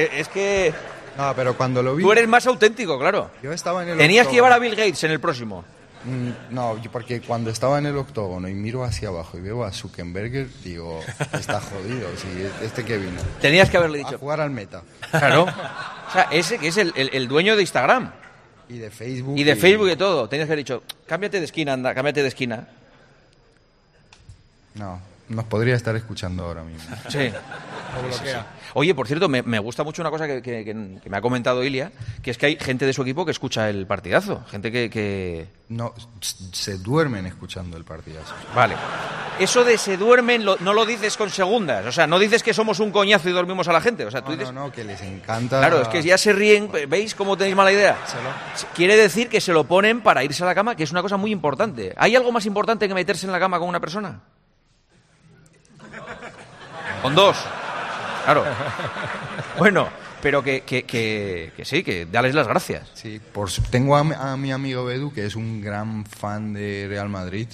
eh, 0.00 0.10
es 0.18 0.28
que 0.28 0.72
No, 1.16 1.32
pero 1.36 1.56
cuando 1.56 1.82
lo 1.82 1.94
vi. 1.94 2.02
tú 2.02 2.10
eres 2.12 2.26
más 2.28 2.46
auténtico, 2.46 2.98
claro. 2.98 3.30
Yo 3.42 3.52
estaba 3.52 3.82
en 3.82 3.90
el 3.90 3.98
Tenías 3.98 4.26
que 4.26 4.34
llevar 4.34 4.52
a. 4.52 4.58
Bill 4.58 4.74
Gates 4.74 5.04
en 5.04 5.10
el 5.12 5.20
próximo. 5.20 5.64
Mm, 6.04 6.54
No, 6.54 6.76
porque 6.90 7.20
cuando 7.20 7.50
estaba 7.50 7.78
en 7.78 7.86
el 7.86 7.96
octógono 7.96 8.48
y 8.48 8.54
miro 8.54 8.82
hacia 8.84 9.08
abajo 9.08 9.38
y 9.38 9.40
veo 9.40 9.62
a 9.64 9.72
Zuckerberg, 9.72 10.48
digo, 10.64 11.00
está 11.32 11.60
jodido. 11.60 12.08
Sí, 12.16 12.28
este 12.62 12.84
que 12.84 12.98
vino. 12.98 13.20
Tenías 13.40 13.70
que 13.70 13.76
haberle 13.76 14.02
A 14.02 14.04
dicho. 14.06 14.18
jugar 14.18 14.40
al 14.40 14.50
meta. 14.50 14.82
Claro. 15.10 15.44
O 15.44 16.12
sea, 16.12 16.22
ese 16.32 16.58
que 16.58 16.68
es 16.68 16.76
el, 16.76 16.92
el- 16.96 17.10
el 17.12 17.28
dueño 17.28 17.54
de 17.56 17.62
Instagram 17.62 18.12
Y 18.68 18.78
de 18.78 18.90
Facebook. 18.90 19.38
y 19.38 19.44
de 19.44 19.56
Facebook 19.56 19.88
y 19.90 19.96
todo. 19.96 20.28
Tenías 20.28 20.46
que 20.46 20.52
haber 20.54 20.64
dicho, 20.64 20.82
cámbiate 21.06 21.38
de 21.38 21.44
esquina, 21.46 21.72
anda, 21.74 21.94
cámbiate 21.94 22.22
de 22.22 22.28
esquina. 22.28 22.66
No, 24.74 25.00
nos 25.34 25.44
podría 25.46 25.74
estar 25.74 25.94
escuchando 25.96 26.44
ahora 26.44 26.62
mismo. 26.62 26.94
Sí. 27.08 27.30
Oye, 28.74 28.94
por 28.94 29.06
cierto, 29.06 29.28
me, 29.28 29.42
me 29.42 29.58
gusta 29.58 29.84
mucho 29.84 30.00
una 30.00 30.10
cosa 30.10 30.26
que, 30.26 30.40
que- 30.40 30.64
que- 30.64 31.00
que 31.02 31.10
me 31.10 31.16
ha 31.16 31.20
comentado 31.20 31.62
Ilia, 31.62 31.92
que 32.22 32.30
es 32.30 32.38
que 32.38 32.46
hay 32.46 32.56
gente 32.56 32.86
de 32.86 32.94
su 32.94 33.02
equipo 33.02 33.24
que 33.26 33.30
escucha 33.30 33.68
el 33.68 33.86
partidazo. 33.86 34.42
Gente 34.50 34.72
que... 34.72 34.88
que- 34.88 35.46
No, 35.68 35.92
se 36.52 36.78
duermen 36.78 37.26
escuchando 37.26 37.76
el 37.76 37.84
partidazo. 37.84 38.34
Vale. 38.54 38.74
Eso 39.38 39.62
de 39.64 39.76
se 39.76 39.98
duermen 39.98 40.44
lo- 40.46 40.56
no 40.60 40.72
lo 40.72 40.86
dices 40.86 41.18
con 41.18 41.28
segundas. 41.28 41.84
O 41.84 41.92
sea, 41.92 42.06
no 42.06 42.18
dices 42.18 42.42
que 42.42 42.54
somos 42.54 42.80
un 42.80 42.92
coñazo 42.92 43.28
y 43.28 43.32
dormimos 43.32 43.68
a 43.68 43.72
la 43.74 43.82
gente. 43.82 44.06
O 44.06 44.10
sea, 44.10 44.22
tú 44.22 44.30
No, 44.30 44.36
dices... 44.38 44.54
no, 44.54 44.64
no, 44.68 44.72
que 44.72 44.84
les 44.84 45.02
encanta. 45.02 45.58
Claro, 45.58 45.82
es 45.82 45.88
que 45.88 46.02
ya 46.02 46.16
se 46.16 46.32
ríen. 46.32 46.70
¿Veis 46.88 47.14
cómo 47.14 47.36
tenéis 47.36 47.56
mala 47.56 47.72
idea? 47.72 47.98
Quiere 48.74 48.96
decir 48.96 49.28
que 49.28 49.42
se 49.42 49.52
lo 49.52 49.64
ponen 49.64 50.00
para 50.00 50.24
irse 50.24 50.42
a 50.44 50.46
la 50.46 50.54
cama, 50.54 50.76
que 50.76 50.84
es 50.84 50.92
una 50.92 51.02
cosa 51.02 51.18
muy 51.18 51.30
importante. 51.30 51.92
¿Hay 51.98 52.16
algo 52.16 52.32
más 52.32 52.46
importante 52.46 52.88
que 52.88 52.94
meterse 52.94 53.26
en 53.26 53.32
la 53.32 53.38
cama 53.40 53.58
con 53.58 53.68
una 53.68 53.80
persona? 53.80 54.20
Con 57.02 57.14
dos. 57.14 57.36
Claro. 58.24 58.44
Bueno, 59.58 59.88
pero 60.22 60.42
que, 60.42 60.62
que, 60.62 60.84
que, 60.84 61.52
que 61.56 61.64
sí, 61.64 61.82
que 61.82 62.06
dales 62.06 62.34
las 62.34 62.48
gracias. 62.48 62.88
Sí, 62.94 63.20
por 63.32 63.50
tengo 63.70 63.96
a, 63.96 64.04
mi- 64.04 64.14
a 64.18 64.36
mi 64.36 64.50
amigo 64.50 64.84
Bedu, 64.84 65.12
que 65.12 65.26
es 65.26 65.36
un 65.36 65.60
gran 65.60 66.06
fan 66.06 66.54
de 66.54 66.86
Real 66.88 67.08
Madrid, 67.10 67.48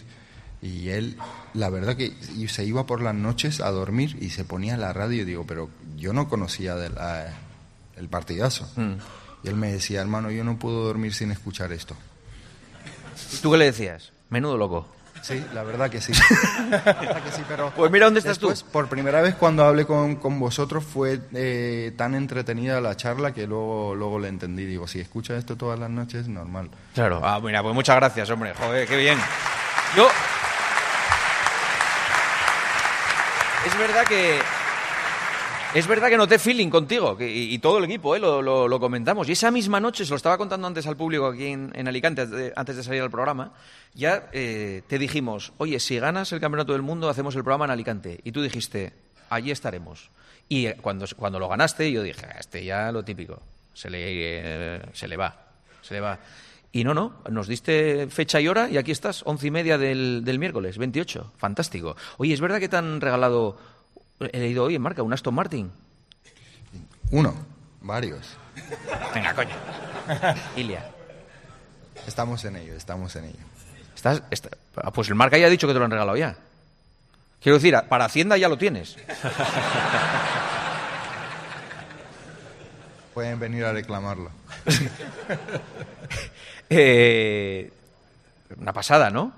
y 0.62 0.90
él, 0.90 1.16
la 1.54 1.70
verdad 1.70 1.96
que 1.96 2.12
y 2.37 2.46
se 2.48 2.64
iba 2.64 2.87
por 2.87 3.00
las 3.02 3.14
noches 3.14 3.61
a 3.61 3.70
dormir 3.70 4.16
y 4.20 4.30
se 4.30 4.44
ponía 4.44 4.76
la 4.76 4.92
radio 4.92 5.22
y 5.22 5.24
digo, 5.24 5.44
pero 5.46 5.70
yo 5.96 6.12
no 6.12 6.28
conocía 6.28 6.76
de 6.76 6.90
la- 6.90 7.32
el 7.96 8.08
partidazo. 8.08 8.70
Mm. 8.76 8.92
Y 9.44 9.48
él 9.48 9.56
me 9.56 9.72
decía, 9.72 10.00
hermano, 10.00 10.30
yo 10.30 10.44
no 10.44 10.56
puedo 10.58 10.84
dormir 10.84 11.14
sin 11.14 11.30
escuchar 11.32 11.72
esto. 11.72 11.96
¿Y 13.32 13.37
tú 13.38 13.50
qué 13.50 13.56
le 13.58 13.64
decías? 13.66 14.12
Menudo 14.30 14.56
loco. 14.56 14.87
Sí, 15.22 15.44
la 15.54 15.62
verdad 15.62 15.90
que 15.90 16.00
sí. 16.00 16.12
La 16.70 16.78
verdad 16.78 17.22
que 17.22 17.33
sí, 17.33 17.42
pero 17.48 17.72
Pues 17.74 17.90
mira 17.90 18.07
dónde 18.07 18.20
estás 18.20 18.38
después, 18.38 18.62
por 18.62 18.88
primera 18.88 19.20
vez 19.20 19.35
cuando 19.35 19.64
hablé 19.64 19.85
con, 19.87 20.16
con 20.16 20.38
vosotros 20.38 20.85
fue 20.85 21.20
eh, 21.35 21.92
tan 21.96 22.14
entretenida 22.14 22.81
la 22.81 22.96
charla 22.96 23.33
que 23.33 23.46
luego, 23.46 23.94
luego 23.94 24.18
le 24.18 24.28
entendí. 24.28 24.64
Digo, 24.64 24.87
si 24.87 25.00
escucha 25.00 25.37
esto 25.37 25.57
todas 25.57 25.78
las 25.78 25.90
noches, 25.90 26.28
normal. 26.28 26.70
Claro. 26.94 27.20
Ah, 27.22 27.40
mira, 27.42 27.62
pues 27.62 27.74
muchas 27.74 27.96
gracias, 27.96 28.28
hombre. 28.31 28.54
Joder, 28.54 28.87
qué 28.87 28.96
bien. 28.96 29.18
Yo. 29.96 30.09
Es 33.66 33.78
verdad 33.78 34.04
que. 34.07 34.40
Es 35.74 35.87
verdad 35.87 36.09
que 36.09 36.16
noté 36.16 36.38
feeling 36.38 36.70
contigo 36.70 37.16
y, 37.20 37.54
y 37.54 37.59
todo 37.59 37.78
el 37.78 37.85
equipo, 37.85 38.16
¿eh? 38.16 38.18
lo, 38.18 38.81
comentamos. 38.81 39.28
Y 39.28 39.33
esa 39.33 39.50
misma 39.50 39.78
noche, 39.81 40.04
se 40.04 40.11
lo 40.11 40.16
estaba 40.16 40.38
contando 40.38 40.66
antes 40.66 40.87
al 40.87 40.96
público 40.96 41.26
aquí 41.26 41.46
en, 41.46 41.87
Alicante, 41.87 42.22
antes 42.22 42.37
de, 42.37 42.52
antes 42.57 42.76
de 42.76 42.83
salir 42.83 43.02
al 43.02 43.11
programa, 43.11 43.52
ya 43.94 44.31
eh, 44.33 44.83
te 44.87 44.98
dijimos, 44.98 45.52
oye, 45.59 45.78
si 45.78 45.98
ganas 45.98 46.33
el 46.33 46.40
Campeonato 46.40 46.72
del 46.72 46.81
Mundo, 46.81 47.11
hacemos 47.11 47.37
el 47.37 47.44
programa 47.44 47.66
en 47.66 47.72
Alicante. 47.72 48.18
Y 48.24 48.33
tú 48.33 48.40
dijiste, 48.40 48.94
allí 49.28 49.50
estaremos. 49.50 50.09
Y 50.48 50.66
eh, 50.66 50.76
cuando, 50.81 51.04
cuando 51.16 51.38
lo 51.38 51.48
ganaste, 51.48 51.92
yo 51.92 52.02
dije, 52.02 52.26
"Ah, 52.26 52.37
este 52.40 52.64
ya 52.64 52.90
lo 52.90 53.04
típico, 53.04 53.42
se 53.74 53.90
le, 53.90 54.00
eh, 54.00 54.83
se 54.94 55.07
le 55.07 55.18
va, 55.18 55.37
se 55.83 55.94
le 55.94 56.00
va. 56.00 56.18
Y 56.72 56.83
no, 56.83 56.94
no, 56.94 57.20
nos 57.31 57.46
diste 57.46 58.09
fecha 58.09 58.40
y 58.40 58.48
hora 58.48 58.70
y 58.70 58.78
aquí 58.78 58.90
estás, 58.90 59.22
once 59.26 59.46
y 59.46 59.50
media 59.50 59.76
del, 59.76 60.22
del 60.24 60.38
miércoles, 60.38 60.78
28. 60.78 61.33
Fantástico. 61.37 61.94
Oye, 62.16 62.33
¿es 62.33 62.40
verdad 62.40 62.59
que 62.59 62.68
te 62.68 62.76
han 62.76 63.00
regalado, 63.00 63.59
he 64.20 64.38
leído 64.38 64.64
hoy 64.64 64.74
en 64.74 64.83
marca, 64.83 65.02
un 65.02 65.12
Aston 65.12 65.35
Martin? 65.35 65.70
Uno, 67.11 67.35
varios. 67.81 68.37
Venga, 69.14 69.35
coño. 69.35 69.54
Ilia. 70.57 70.90
Estamos 72.07 72.44
en 72.44 72.57
ello, 72.57 72.74
estamos 72.74 73.14
en 73.16 73.24
ello. 73.26 73.38
Estás, 73.94 74.22
está- 74.31 74.50
ah, 74.76 74.90
pues 74.92 75.09
el 75.09 75.14
marca 75.14 75.37
ya 75.38 75.46
ha 75.46 75.50
dicho 75.50 75.66
que 75.66 75.72
te 75.72 75.78
lo 75.78 75.85
han 75.85 75.90
regalado 75.90 76.16
ya. 76.16 76.37
Quiero 77.40 77.57
decir, 77.59 77.74
para 77.88 78.04
Hacienda 78.07 78.37
ya 78.37 78.48
lo 78.48 78.59
tienes. 78.59 78.96
Pueden 83.14 83.38
venir 83.38 83.64
a 83.64 83.72
reclamarlo. 83.72 84.31
Eh, 86.70 87.72
una 88.59 88.74
pasada, 88.74 89.09
¿no? 89.09 89.33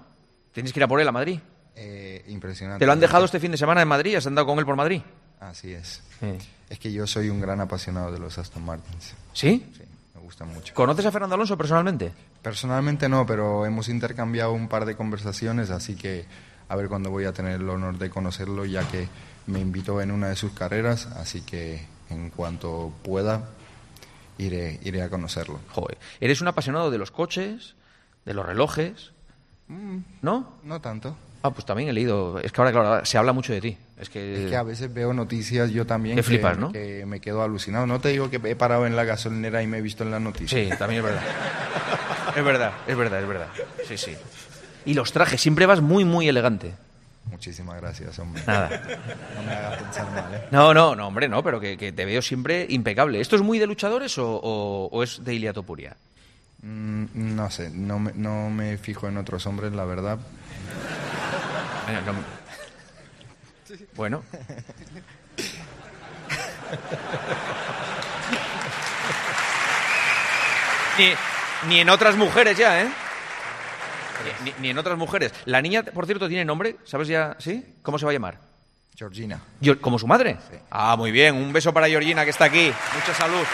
Tienes 0.52 0.72
que 0.72 0.80
ir 0.80 0.84
a 0.84 0.88
por 0.88 1.00
él 1.00 1.06
a 1.06 1.12
Madrid. 1.12 1.38
Eh, 1.76 2.24
impresionante. 2.28 2.80
¿Te 2.80 2.86
lo 2.86 2.92
han 2.92 3.00
dejado 3.00 3.24
este 3.24 3.40
fin 3.40 3.50
de 3.50 3.58
semana 3.58 3.82
en 3.82 3.88
Madrid? 3.88 4.16
¿Has 4.16 4.26
andado 4.26 4.46
con 4.46 4.58
él 4.58 4.64
por 4.64 4.76
Madrid? 4.76 5.02
Así 5.40 5.72
es. 5.72 6.02
Sí. 6.20 6.36
Es 6.68 6.78
que 6.78 6.92
yo 6.92 7.06
soy 7.06 7.30
un 7.30 7.40
gran 7.40 7.60
apasionado 7.60 8.12
de 8.12 8.18
los 8.18 8.36
Aston 8.38 8.64
Martins. 8.64 9.14
¿Sí? 9.32 9.66
Sí, 9.76 9.82
me 10.14 10.20
gusta 10.20 10.44
mucho. 10.44 10.74
¿Conoces 10.74 11.06
a 11.06 11.10
Fernando 11.10 11.34
Alonso 11.34 11.56
personalmente? 11.56 12.12
Personalmente 12.42 13.08
no, 13.08 13.26
pero 13.26 13.64
hemos 13.66 13.88
intercambiado 13.88 14.52
un 14.52 14.68
par 14.68 14.84
de 14.84 14.96
conversaciones, 14.96 15.70
así 15.70 15.96
que 15.96 16.26
a 16.68 16.76
ver 16.76 16.88
cuándo 16.88 17.10
voy 17.10 17.24
a 17.24 17.32
tener 17.32 17.60
el 17.60 17.68
honor 17.68 17.98
de 17.98 18.10
conocerlo, 18.10 18.64
ya 18.64 18.86
que 18.88 19.08
me 19.46 19.58
invitó 19.58 20.00
en 20.00 20.10
una 20.10 20.28
de 20.28 20.36
sus 20.36 20.52
carreras, 20.52 21.06
así 21.06 21.40
que 21.40 21.84
en 22.10 22.30
cuanto 22.30 22.92
pueda 23.02 23.48
iré, 24.38 24.78
iré 24.82 25.02
a 25.02 25.10
conocerlo. 25.10 25.60
Joder, 25.70 25.98
eres 26.20 26.40
un 26.40 26.48
apasionado 26.48 26.90
de 26.90 26.98
los 26.98 27.10
coches, 27.10 27.74
de 28.24 28.34
los 28.34 28.46
relojes, 28.46 29.12
¿no? 30.22 30.54
No 30.62 30.80
tanto. 30.80 31.16
Ah, 31.42 31.50
pues 31.50 31.64
también 31.64 31.88
he 31.88 31.92
leído. 31.92 32.38
Es 32.40 32.52
que 32.52 32.60
ahora, 32.60 32.70
claro, 32.72 33.04
se 33.06 33.16
habla 33.16 33.32
mucho 33.32 33.52
de 33.52 33.60
ti. 33.62 33.78
Es 33.98 34.10
que, 34.10 34.44
Es 34.44 34.50
que 34.50 34.56
a 34.56 34.62
veces 34.62 34.92
veo 34.92 35.12
noticias 35.14 35.70
yo 35.70 35.86
también 35.86 36.16
Que 36.16 36.22
flipas, 36.22 36.58
¿no? 36.58 36.70
que 36.72 37.04
me 37.06 37.20
quedo 37.20 37.42
alucinado. 37.42 37.86
No 37.86 37.98
te 38.00 38.10
digo 38.10 38.28
que 38.30 38.36
he 38.44 38.56
parado 38.56 38.86
en 38.86 38.94
la 38.96 39.04
gasolinera 39.04 39.62
y 39.62 39.66
me 39.66 39.78
he 39.78 39.80
visto 39.82 40.04
en 40.04 40.10
las 40.10 40.20
noticias. 40.20 40.60
Sí, 40.60 40.76
también 40.78 40.98
es 41.00 41.04
verdad. 41.10 41.22
es 42.36 42.44
verdad, 42.44 42.72
es 42.86 42.96
verdad, 42.96 43.20
es 43.22 43.28
verdad. 43.28 43.46
Sí, 43.88 43.96
sí. 43.96 44.14
Y 44.84 44.94
los 44.94 45.12
trajes, 45.12 45.40
siempre 45.40 45.64
vas 45.66 45.80
muy, 45.80 46.04
muy 46.04 46.28
elegante. 46.28 46.74
Muchísimas 47.30 47.80
gracias, 47.80 48.18
hombre. 48.18 48.42
Nada. 48.46 48.68
No 49.36 49.42
me 49.42 49.52
hagas 49.52 49.82
pensar 49.82 50.10
mal, 50.10 50.34
¿eh? 50.34 50.42
No, 50.50 50.74
no, 50.74 50.96
no, 50.96 51.06
hombre, 51.06 51.28
no, 51.28 51.42
pero 51.42 51.60
que, 51.60 51.76
que 51.78 51.92
te 51.92 52.04
veo 52.04 52.20
siempre 52.22 52.66
impecable. 52.68 53.20
¿Esto 53.20 53.36
es 53.36 53.42
muy 53.42 53.58
de 53.58 53.66
luchadores 53.66 54.18
o, 54.18 54.26
o- 54.42 54.88
o 54.90 55.02
es 55.02 55.22
de 55.24 55.34
Iliatopuria? 55.34 55.96
Mm, 56.62 57.04
no 57.14 57.50
sé, 57.50 57.70
no 57.70 57.98
me, 57.98 58.12
no 58.14 58.50
me 58.50 58.76
fijo 58.78 59.06
en 59.08 59.16
otros 59.18 59.46
hombres, 59.46 59.72
la 59.72 59.84
verdad. 59.84 60.18
No- 61.92 62.14
Bueno. 63.94 64.22
ni, 70.98 71.12
ni 71.68 71.80
en 71.80 71.88
otras 71.88 72.16
mujeres 72.16 72.56
ya, 72.56 72.82
¿eh? 72.82 72.88
Ni, 74.44 74.52
ni 74.60 74.70
en 74.70 74.78
otras 74.78 74.98
mujeres. 74.98 75.32
La 75.46 75.62
niña, 75.62 75.82
por 75.82 76.06
cierto, 76.06 76.28
tiene 76.28 76.44
nombre, 76.44 76.76
¿sabes 76.84 77.08
ya? 77.08 77.36
¿Sí? 77.38 77.76
¿Cómo 77.82 77.98
se 77.98 78.04
va 78.04 78.10
a 78.10 78.14
llamar? 78.14 78.38
Georgina. 78.94 79.40
¿Como 79.80 79.98
su 79.98 80.06
madre? 80.06 80.36
Ah, 80.70 80.94
muy 80.96 81.10
bien. 81.10 81.34
Un 81.34 81.52
beso 81.54 81.72
para 81.72 81.88
Georgina, 81.88 82.24
que 82.24 82.30
está 82.30 82.44
aquí. 82.46 82.70
Mucha 82.94 83.14
salud. 83.14 83.44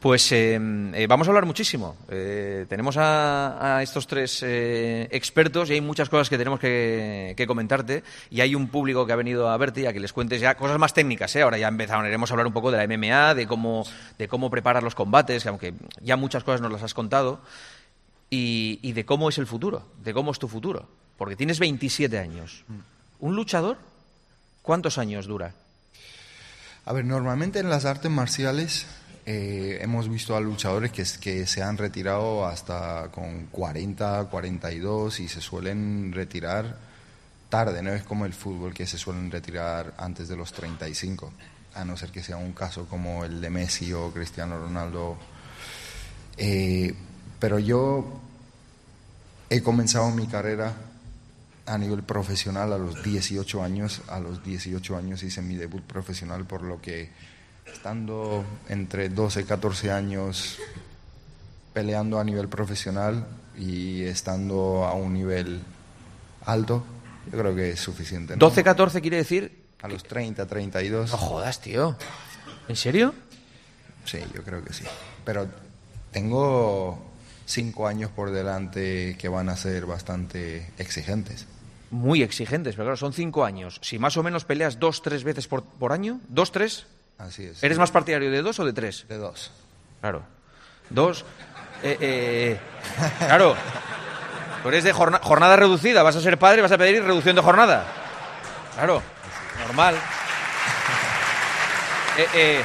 Pues 0.00 0.30
eh, 0.30 0.60
eh, 0.94 1.06
vamos 1.08 1.26
a 1.26 1.30
hablar 1.30 1.46
muchísimo. 1.46 1.96
Eh, 2.10 2.66
tenemos 2.68 2.96
a, 2.98 3.78
a 3.78 3.82
estos 3.82 4.06
tres 4.06 4.44
expertos 4.44 5.70
y 5.70 5.74
hay 5.74 5.80
muchas 5.80 6.08
cosas 6.10 6.28
que 6.28 6.36
tenemos 6.36 6.60
que, 6.60 7.44
comentarte. 7.46 8.04
Y 8.30 8.42
hay 8.42 8.54
un 8.54 8.68
público 8.68 9.06
que 9.06 9.12
ha 9.12 9.16
venido 9.16 9.48
a 9.48 9.56
verte 9.56 9.82
y 9.82 9.86
a 9.86 9.92
que 9.92 10.00
les 10.00 10.12
cuentes 10.12 10.40
ya 10.40 10.54
cosas 10.54 10.78
más 10.78 10.92
técnicas. 10.92 11.34
Ahora 11.36 11.56
ya 11.56 11.68
empezaremos 11.68 12.30
a 12.30 12.34
hablar 12.34 12.46
un 12.46 12.52
poco 12.52 12.70
de 12.70 12.78
la 12.78 12.86
MMA, 12.86 13.34
de 13.34 13.46
cómo, 13.46 13.86
de 14.18 14.28
cómo 14.28 14.50
preparar 14.50 14.82
los 14.82 14.94
combates, 14.94 15.42
que 15.42 15.48
aunque 15.48 15.74
ya 16.02 16.16
muchas 16.16 16.44
cosas 16.44 16.60
nos 16.60 16.72
las 16.72 16.82
has 16.82 16.94
contado 16.94 17.40
y, 18.28 18.78
y 18.82 18.92
de 18.92 19.06
cómo 19.06 19.30
es 19.30 19.38
el 19.38 19.46
futuro, 19.46 19.86
de 20.04 20.12
cómo 20.12 20.30
es 20.30 20.38
tu 20.38 20.46
futuro. 20.46 20.88
Porque 21.16 21.36
tienes 21.36 21.58
27 21.58 22.18
años. 22.18 22.64
¿Un 23.18 23.34
luchador? 23.34 23.78
¿Cuántos 24.60 24.98
años 24.98 25.26
dura? 25.26 25.54
A 26.84 26.92
ver, 26.92 27.04
normalmente 27.04 27.58
en 27.58 27.70
las 27.70 27.84
artes 27.84 28.10
marciales 28.10 28.86
eh, 29.26 29.78
hemos 29.82 30.08
visto 30.08 30.36
a 30.36 30.40
luchadores 30.40 30.92
que, 30.92 31.04
que 31.20 31.46
se 31.48 31.60
han 31.60 31.76
retirado 31.76 32.46
hasta 32.46 33.08
con 33.10 33.46
40, 33.46 34.28
42 34.30 35.18
y 35.18 35.28
se 35.28 35.40
suelen 35.40 36.12
retirar 36.12 36.76
tarde, 37.48 37.82
no 37.82 37.92
es 37.92 38.04
como 38.04 38.24
el 38.24 38.32
fútbol 38.32 38.72
que 38.72 38.86
se 38.86 38.98
suelen 38.98 39.30
retirar 39.30 39.94
antes 39.98 40.28
de 40.28 40.36
los 40.36 40.52
35, 40.52 41.32
a 41.74 41.84
no 41.84 41.96
ser 41.96 42.10
que 42.10 42.22
sea 42.22 42.36
un 42.36 42.52
caso 42.52 42.86
como 42.86 43.24
el 43.24 43.40
de 43.40 43.50
Messi 43.50 43.92
o 43.92 44.12
Cristiano 44.12 44.58
Ronaldo. 44.58 45.16
Eh, 46.36 46.94
pero 47.40 47.58
yo 47.58 48.20
he 49.50 49.60
comenzado 49.60 50.08
mi 50.12 50.28
carrera 50.28 50.72
a 51.66 51.78
nivel 51.78 52.04
profesional 52.04 52.72
a 52.72 52.78
los 52.78 53.02
18 53.02 53.62
años. 53.62 54.02
A 54.08 54.20
los 54.20 54.44
18 54.44 54.96
años 54.96 55.22
hice 55.24 55.42
mi 55.42 55.56
debut 55.56 55.82
profesional, 55.82 56.46
por 56.46 56.62
lo 56.62 56.80
que 56.80 57.10
estando 57.72 58.44
entre 58.68 59.08
12 59.08 59.40
y 59.40 59.44
14 59.44 59.90
años 59.90 60.58
peleando 61.72 62.18
a 62.18 62.24
nivel 62.24 62.48
profesional 62.48 63.26
y 63.58 64.02
estando 64.02 64.84
a 64.84 64.94
un 64.94 65.12
nivel 65.12 65.60
alto, 66.44 66.84
yo 67.30 67.38
creo 67.38 67.54
que 67.54 67.70
es 67.70 67.80
suficiente. 67.80 68.36
¿no? 68.36 68.50
12-14 68.50 69.00
quiere 69.00 69.18
decir... 69.18 69.66
A 69.82 69.88
los 69.88 70.04
30, 70.04 70.46
32. 70.46 71.10
No 71.10 71.16
jodas, 71.18 71.60
tío. 71.60 71.96
¿En 72.66 72.76
serio? 72.76 73.14
Sí, 74.06 74.18
yo 74.34 74.42
creo 74.42 74.64
que 74.64 74.72
sí. 74.72 74.84
Pero 75.24 75.46
tengo 76.12 76.98
cinco 77.44 77.86
años 77.86 78.10
por 78.10 78.30
delante 78.30 79.16
que 79.18 79.28
van 79.28 79.48
a 79.48 79.56
ser 79.56 79.84
bastante 79.86 80.72
exigentes. 80.78 81.46
Muy 81.90 82.22
exigentes, 82.22 82.74
pero 82.74 82.86
claro, 82.86 82.96
son 82.96 83.12
cinco 83.12 83.44
años. 83.44 83.78
Si 83.82 83.98
más 83.98 84.16
o 84.16 84.22
menos 84.22 84.44
peleas 84.44 84.80
dos, 84.80 85.02
tres 85.02 85.24
veces 85.24 85.46
por, 85.46 85.62
por 85.62 85.92
año, 85.92 86.20
dos, 86.28 86.52
tres, 86.52 86.86
Así 87.18 87.44
es. 87.46 87.62
¿eres 87.62 87.78
más 87.78 87.90
partidario 87.90 88.30
de 88.30 88.42
dos 88.42 88.58
o 88.60 88.64
de 88.64 88.72
tres? 88.72 89.06
De 89.08 89.16
dos. 89.16 89.50
Claro. 90.00 90.22
Dos. 90.90 91.24
eh, 91.82 91.96
eh, 92.00 92.60
claro. 93.18 93.54
Tú 94.62 94.68
eres 94.68 94.84
de 94.84 94.92
jorna- 94.92 95.20
jornada 95.22 95.56
reducida, 95.56 96.02
vas 96.02 96.16
a 96.16 96.20
ser 96.20 96.38
padre, 96.38 96.62
vas 96.62 96.72
a 96.72 96.78
pedir 96.78 97.02
reducción 97.02 97.36
de 97.36 97.42
jornada. 97.42 97.86
Claro. 98.74 99.02
Normal. 99.66 99.94
Eh, 102.18 102.26
eh, 102.34 102.62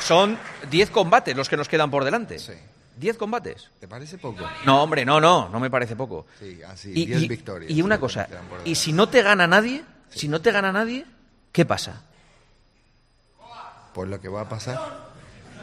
son 0.00 0.38
10 0.70 0.90
combates 0.90 1.36
los 1.36 1.48
que 1.48 1.56
nos 1.56 1.68
quedan 1.68 1.90
por 1.90 2.04
delante. 2.04 2.38
Sí. 2.38 2.52
10 2.96 3.16
combates. 3.16 3.70
¿Te 3.80 3.88
parece 3.88 4.18
poco? 4.18 4.44
No, 4.64 4.82
hombre, 4.82 5.04
no, 5.04 5.20
no, 5.20 5.48
no 5.48 5.58
me 5.60 5.70
parece 5.70 5.96
poco. 5.96 6.26
Sí, 6.38 6.60
así, 6.68 6.92
Y, 6.94 7.06
10 7.06 7.22
y- 7.22 7.28
victorias. 7.28 7.70
y 7.70 7.82
una 7.82 7.98
cosa, 7.98 8.28
y 8.64 8.74
si 8.74 8.92
no 8.92 9.08
te 9.08 9.22
gana 9.22 9.46
nadie, 9.46 9.82
si 10.10 10.28
no 10.28 10.40
te 10.40 10.52
gana 10.52 10.70
nadie, 10.72 11.04
¿qué 11.52 11.64
pasa? 11.64 12.02
Pues 13.94 14.08
lo 14.08 14.20
que 14.20 14.28
va 14.28 14.42
a 14.42 14.48
pasar, 14.48 14.78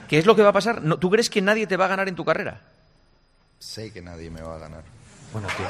¿Qué 0.07 0.17
es 0.17 0.25
lo 0.25 0.35
que 0.35 0.41
va 0.41 0.49
a 0.49 0.53
pasar? 0.53 0.81
No, 0.81 0.97
¿Tú 0.97 1.09
crees 1.11 1.29
que 1.29 1.41
nadie 1.41 1.67
te 1.67 1.77
va 1.77 1.85
a 1.85 1.89
ganar 1.89 2.07
en 2.07 2.15
tu 2.15 2.25
carrera? 2.25 2.61
sé 3.59 3.91
que 3.91 4.01
nadie 4.01 4.29
me 4.31 4.41
va 4.41 4.55
a 4.55 4.57
ganar. 4.57 4.83
Bueno, 5.33 5.47
tío. 5.55 5.67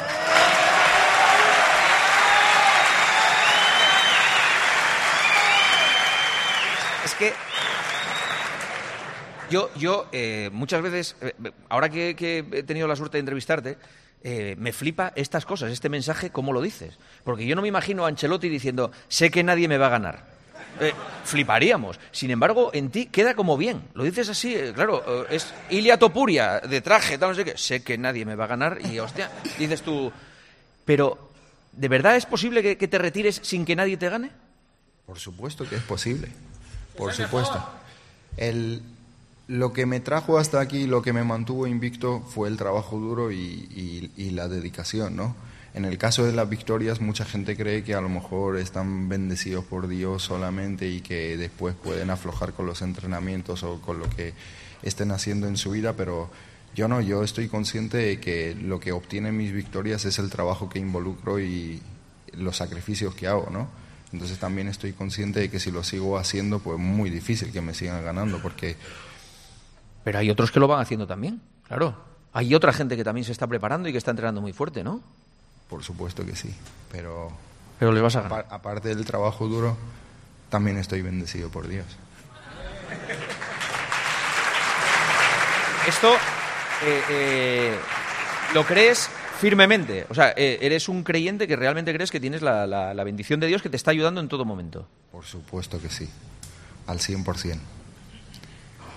Es 7.04 7.16
que 7.16 7.34
yo, 9.50 9.70
yo 9.76 10.08
eh, 10.12 10.50
muchas 10.54 10.82
veces, 10.82 11.16
eh, 11.22 11.34
ahora 11.68 11.90
que, 11.90 12.16
que 12.16 12.46
he 12.52 12.64
tenido 12.64 12.88
la 12.88 12.96
suerte 12.96 13.18
de 13.18 13.22
entrevistarte, 13.22 13.78
eh, 14.24 14.56
me 14.60 14.72
flipa 14.72 15.12
estas 15.16 15.46
cosas, 15.46 15.72
este 15.72 15.90
mensaje, 15.90 16.30
cómo 16.30 16.54
lo 16.54 16.62
dices. 16.62 16.98
Porque 17.24 17.48
yo 17.48 17.56
no 17.56 17.62
me 17.64 17.68
imagino 17.68 18.06
a 18.06 18.10
Ancelotti 18.10 18.48
diciendo, 18.50 18.92
sé 19.08 19.32
que 19.32 19.44
nadie 19.44 19.68
me 19.68 19.78
va 19.78 19.88
a 19.88 19.90
ganar. 19.90 20.39
Eh, 20.80 20.94
fliparíamos. 21.26 22.00
Sin 22.12 22.32
embargo, 22.32 22.72
en 22.74 22.90
ti 22.90 23.08
queda 23.08 23.34
como 23.36 23.58
bien. 23.58 23.82
Lo 23.94 24.04
dices 24.04 24.30
así, 24.30 24.56
eh, 24.56 24.72
claro, 24.74 25.04
eh, 25.30 25.36
es 25.36 25.54
Ilia 25.70 25.98
Topuria, 26.00 26.60
de 26.62 26.82
traje, 26.82 27.18
tal, 27.18 27.30
no 27.30 27.36
sé 27.36 27.44
qué. 27.46 27.58
Sé 27.58 27.84
que 27.84 27.98
nadie 27.98 28.26
me 28.26 28.36
va 28.36 28.46
a 28.46 28.48
ganar 28.48 28.80
y, 28.86 29.00
hostia, 29.00 29.30
dices 29.58 29.82
tú... 29.82 30.12
Pero, 30.86 31.30
¿de 31.74 31.88
verdad 31.88 32.16
es 32.16 32.26
posible 32.26 32.64
que, 32.64 32.78
que 32.78 32.88
te 32.88 32.98
retires 32.98 33.40
sin 33.44 33.66
que 33.66 33.76
nadie 33.76 33.98
te 33.98 34.10
gane? 34.10 34.32
Por 35.06 35.20
supuesto 35.20 35.68
que 35.68 35.76
es 35.76 35.84
posible. 35.84 36.30
Por 36.98 37.14
supuesto. 37.14 37.64
El, 38.38 38.82
lo 39.48 39.74
que 39.74 39.86
me 39.86 40.00
trajo 40.00 40.38
hasta 40.38 40.60
aquí, 40.62 40.88
lo 40.88 41.02
que 41.02 41.14
me 41.14 41.24
mantuvo 41.24 41.68
invicto 41.68 42.22
fue 42.22 42.48
el 42.48 42.58
trabajo 42.58 42.98
duro 42.98 43.32
y, 43.32 43.36
y- 43.38 44.12
y 44.18 44.30
la 44.32 44.48
dedicación, 44.48 45.16
¿no? 45.16 45.36
En 45.80 45.86
el 45.86 45.98
caso 45.98 46.26
de 46.26 46.34
las 46.34 46.50
victorias, 46.50 47.00
mucha 47.00 47.24
gente 47.24 47.56
cree 47.56 47.86
que 47.86 47.96
a 47.96 48.02
lo 48.02 48.10
mejor 48.10 48.58
están 48.58 49.08
bendecidos 49.08 49.64
por 49.64 49.88
Dios 49.88 50.24
solamente 50.24 50.90
y 50.90 51.00
que 51.00 51.38
después 51.38 51.74
pueden 51.74 52.10
aflojar 52.10 52.52
con 52.52 52.66
los 52.66 52.82
entrenamientos 52.82 53.64
o 53.64 53.80
con 53.80 53.98
lo 53.98 54.10
que 54.10 54.34
estén 54.84 55.12
haciendo 55.12 55.48
en 55.48 55.56
su 55.56 55.72
vida, 55.72 55.94
pero 55.94 56.30
yo 56.76 56.90
no, 56.90 57.00
yo 57.00 57.24
estoy 57.24 57.48
consciente 57.48 57.96
de 57.96 58.20
que 58.20 58.56
lo 58.56 58.82
que 58.82 58.92
obtienen 58.92 59.38
mis 59.38 59.54
victorias 59.54 60.04
es 60.04 60.20
el 60.20 60.30
trabajo 60.30 60.68
que 60.68 60.80
involucro 60.80 61.40
y 61.40 61.82
los 62.34 62.58
sacrificios 62.58 63.16
que 63.16 63.28
hago, 63.28 63.48
¿no? 63.50 63.70
Entonces 64.12 64.38
también 64.38 64.68
estoy 64.68 64.92
consciente 64.92 65.40
de 65.40 65.50
que 65.50 65.62
si 65.62 65.72
lo 65.72 65.86
sigo 65.86 66.18
haciendo, 66.18 66.60
pues 66.60 66.78
muy 66.78 67.10
difícil 67.10 67.54
que 67.54 67.62
me 67.62 67.74
sigan 67.74 68.04
ganando, 68.04 68.42
porque 68.42 68.76
Pero 70.04 70.20
hay 70.20 70.30
otros 70.30 70.52
que 70.52 70.60
lo 70.60 70.68
van 70.68 70.82
haciendo 70.82 71.08
también, 71.08 71.40
claro. 71.66 71.96
Hay 72.34 72.54
otra 72.54 72.74
gente 72.74 72.98
que 72.98 73.06
también 73.06 73.24
se 73.24 73.32
está 73.32 73.48
preparando 73.48 73.88
y 73.88 73.94
que 73.94 73.98
está 73.98 74.12
entrenando 74.12 74.42
muy 74.42 74.52
fuerte, 74.52 74.84
¿no? 74.84 75.02
Por 75.70 75.84
supuesto 75.84 76.26
que 76.26 76.36
sí, 76.36 76.54
pero 76.92 77.32
Pero 77.80 77.92
le 77.92 78.02
vas 78.02 78.16
a 78.16 78.22
ganar. 78.22 78.46
apar- 78.46 78.54
aparte 78.54 78.90
del 78.90 79.06
trabajo 79.06 79.48
duro, 79.48 79.78
también 80.50 80.78
estoy 80.78 81.02
bendecido 81.02 81.50
por 81.50 81.68
Dios. 81.68 81.86
Esto 85.88 86.14
eh, 86.86 87.02
eh, 87.10 87.76
lo 88.54 88.66
crees 88.66 89.10
firmemente. 89.40 90.06
O 90.10 90.14
sea, 90.14 90.34
eh, 90.36 90.60
eres 90.62 90.90
un 90.90 91.04
creyente 91.04 91.48
que 91.48 91.56
realmente 91.56 91.94
crees 91.94 92.12
que 92.12 92.20
tienes 92.20 92.42
la, 92.42 92.68
la- 92.68 92.94
la 92.94 93.04
bendición 93.04 93.40
de 93.40 93.48
Dios 93.48 93.62
que 93.62 93.70
te 93.70 93.78
está 93.78 93.92
ayudando 93.92 94.22
en 94.22 94.28
todo 94.28 94.46
momento. 94.46 94.88
Por 95.12 95.26
supuesto 95.26 95.82
que 95.82 95.90
sí. 95.90 96.10
Al 96.88 97.00
100%. 97.00 97.58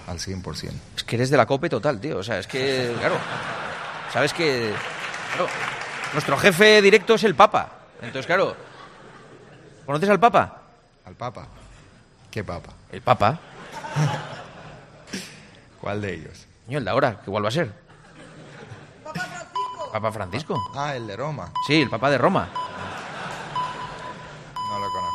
Al 0.09 0.19
100%. 0.19 0.71
Es 0.97 1.05
que 1.05 1.17
eres 1.17 1.31
de 1.31 1.37
la 1.37 1.47
cope 1.47 1.69
total, 1.69 2.01
tío. 2.01 2.19
O 2.19 2.23
sea, 2.23 2.39
es 2.39 2.47
que, 2.47 2.93
claro. 2.99 3.17
Sabes 4.13 4.33
que. 4.35 4.73
claro, 5.35 5.49
nuestro 6.13 6.37
jefe 6.37 6.83
directo 6.83 7.15
es 7.15 7.25
el 7.25 7.35
Papa. 7.35 7.71
Entonces, 8.01 8.27
claro. 8.27 8.57
¿Conoces 9.87 10.09
al 10.09 10.21
Papa? 10.21 10.63
¿Al 11.05 11.15
Papa? 11.15 11.47
¿Qué 12.31 12.45
Papa? 12.45 12.71
El 12.91 13.03
Papa. 13.03 13.39
¿Cuál 15.81 16.01
de 16.01 16.15
ellos? 16.15 16.47
El 16.69 16.85
de 16.85 16.91
ahora, 16.91 17.21
que 17.21 17.31
igual 17.31 17.45
va 17.45 17.49
a 17.49 17.53
ser. 17.53 17.73
Papa 19.93 20.11
Francisco. 20.13 20.57
Ah, 20.75 20.97
el 20.97 21.07
de 21.07 21.17
Roma. 21.17 21.53
Sí, 21.67 21.83
el 21.83 21.91
Papa 21.91 22.11
de 22.11 22.19
Roma. 22.19 22.49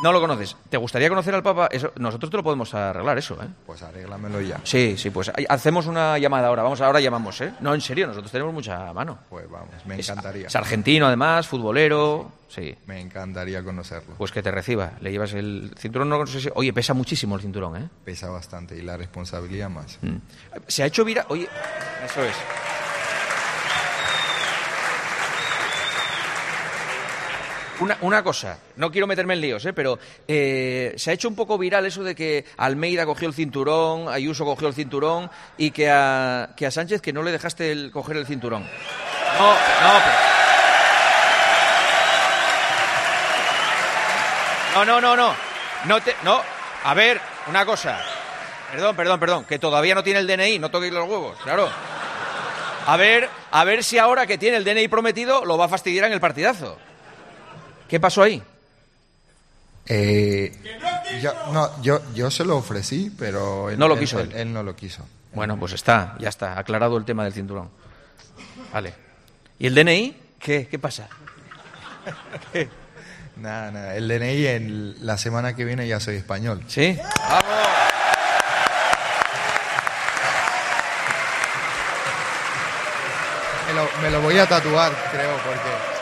No 0.04 0.12
lo 0.12 0.20
conoces. 0.20 0.56
¿Te 0.70 0.78
gustaría 0.78 1.10
conocer 1.10 1.34
al 1.34 1.42
Papa? 1.42 1.70
Eso, 1.72 1.92
nosotros 1.98 2.30
te 2.30 2.38
lo 2.38 2.44
podemos 2.44 2.74
arreglar, 2.74 3.18
eso, 3.18 3.34
¿eh? 3.42 3.48
Pues 3.66 3.82
arréglamelo 3.82 4.40
ya. 4.42 4.60
Sí, 4.64 4.96
sí, 4.96 5.10
pues 5.10 5.32
hacemos 5.50 5.88
una 5.88 6.18
llamada 6.20 6.48
ahora. 6.48 6.62
Vamos, 6.62 6.82
ahora 6.82 7.00
llamamos, 7.00 7.42
¿eh? 7.42 7.54
No, 7.62 7.74
en 7.74 7.82
serio, 7.82 8.06
nosotros 8.06 8.32
tenemos 8.32 8.54
mucha 8.54 8.94
mano. 8.94 9.18
Pues 9.30 9.50
vamos, 9.50 9.70
me 9.86 9.96
encantaría. 9.96 10.48
Es, 10.48 10.56
argentino, 10.56 11.08
además, 11.08 11.48
futbolero. 11.48 12.32
Sí. 12.48 12.76
Me 12.86 13.02
encantaría 13.02 13.64
conocerlo. 13.64 14.16
Pues 14.18 14.32
que 14.32 14.44
te 14.44 14.52
reciba. 14.52 14.94
Le 15.02 15.12
llevas 15.12 15.34
el 15.34 15.74
cinturón, 15.78 16.10
no 16.10 16.26
sé 16.28 16.42
si... 16.42 16.50
Oye, 16.54 16.72
pesa 16.74 16.94
muchísimo 16.94 17.36
el 17.36 17.42
cinturón, 17.42 17.76
¿eh? 17.76 17.90
Pesa 18.06 18.30
bastante 18.30 18.78
y 18.78 18.84
la 18.84 18.98
responsabilidad 18.98 19.70
más. 19.70 19.98
Mm. 20.02 20.18
Se 20.68 20.84
ha 20.84 20.86
hecho 20.86 21.04
viral... 21.04 21.26
Oye, 21.30 21.50
eso 22.06 22.24
es. 22.24 22.36
Una, 27.80 27.98
una 28.02 28.24
cosa, 28.24 28.58
no 28.78 28.92
quiero 28.92 29.06
meterme 29.06 29.36
en 29.36 29.42
líos, 29.42 29.66
¿eh? 29.66 29.74
pero 29.74 30.00
eh, 30.28 30.94
se 30.98 31.12
ha 31.12 31.14
hecho 31.14 31.28
un 31.28 31.36
poco 31.36 31.60
viral 31.60 31.86
eso 31.86 32.04
de 32.04 32.16
que 32.16 32.44
Almeida 32.58 33.06
cogió 33.06 33.28
el 33.28 33.36
cinturón, 33.36 34.10
Ayuso 34.10 34.46
cogió 34.46 34.68
el 34.68 34.74
cinturón 34.74 35.30
y 35.58 35.70
que 35.70 35.90
a, 35.92 36.50
que 36.58 36.66
a 36.66 36.72
Sánchez 36.72 37.02
que 37.02 37.14
no 37.14 37.22
le 37.22 37.32
dejaste 37.32 37.72
el, 37.72 37.92
coger 37.92 38.18
el 38.18 38.26
cinturón. 38.26 38.64
No, 39.38 39.54
no. 39.54 40.28
No, 44.74 44.86
no, 44.86 45.02
no, 45.02 45.16
no. 45.16 45.34
No 45.86 46.02
te, 46.02 46.16
no. 46.24 46.42
A 46.84 46.94
ver, 46.94 47.20
una 47.48 47.66
cosa. 47.66 48.00
Perdón, 48.72 48.96
perdón, 48.96 49.20
perdón. 49.20 49.46
Que 49.46 49.60
todavía 49.60 49.96
no 49.96 50.04
tiene 50.04 50.20
el 50.20 50.28
DNI, 50.28 50.60
no 50.60 50.72
toquéis 50.72 50.94
los 50.94 51.08
huevos, 51.08 51.38
claro. 51.44 51.70
A 52.86 52.98
ver, 52.98 53.30
a 53.52 53.64
ver 53.64 53.84
si 53.84 53.98
ahora 53.98 54.26
que 54.26 54.38
tiene 54.38 54.58
el 54.58 54.64
DNI 54.64 54.88
prometido 54.88 55.46
lo 55.46 55.58
va 55.58 55.66
a 55.66 55.70
fastidiar 55.70 56.06
en 56.06 56.14
el 56.14 56.20
partidazo. 56.20 56.78
¿Qué 57.88 58.00
pasó 58.00 58.24
ahí? 58.24 58.42
Eh, 59.86 60.52
yo, 61.22 61.34
no, 61.54 61.82
yo, 61.82 62.02
yo 62.14 62.30
se 62.30 62.44
lo 62.44 62.58
ofrecí, 62.58 63.12
pero 63.18 63.70
él, 63.70 63.80
No 63.80 63.88
lo 63.88 63.98
quiso 63.98 64.20
él, 64.20 64.32
él. 64.34 64.40
él 64.40 64.54
no 64.54 64.64
lo 64.64 64.76
quiso. 64.76 65.06
Bueno, 65.34 65.58
pues 65.58 65.74
está, 65.74 66.16
ya 66.20 66.30
está, 66.30 66.58
aclarado 66.60 66.98
el 66.98 67.06
tema 67.06 67.24
del 67.24 67.34
cinturón. 67.34 67.70
Vale. 68.74 68.94
¿Y 69.60 69.68
el 69.68 69.76
DNI? 69.76 70.18
¿Qué? 70.40 70.68
¿Qué 70.68 70.80
pasa? 70.80 71.08
Nada, 73.38 73.70
nada. 73.70 73.96
El 73.96 74.08
DNI 74.08 74.48
en 74.48 74.96
la 75.06 75.16
semana 75.20 75.56
que 75.56 75.64
viene 75.64 75.88
ya 75.88 76.00
soy 76.00 76.16
español. 76.16 76.64
¿Sí? 76.68 76.98
¡Vamos! 77.30 77.44
Me 83.68 83.74
lo, 83.74 83.90
me 84.02 84.10
lo 84.12 84.22
voy 84.22 84.38
a 84.40 84.48
tatuar, 84.48 84.92
creo, 85.12 85.38
porque 85.46 85.97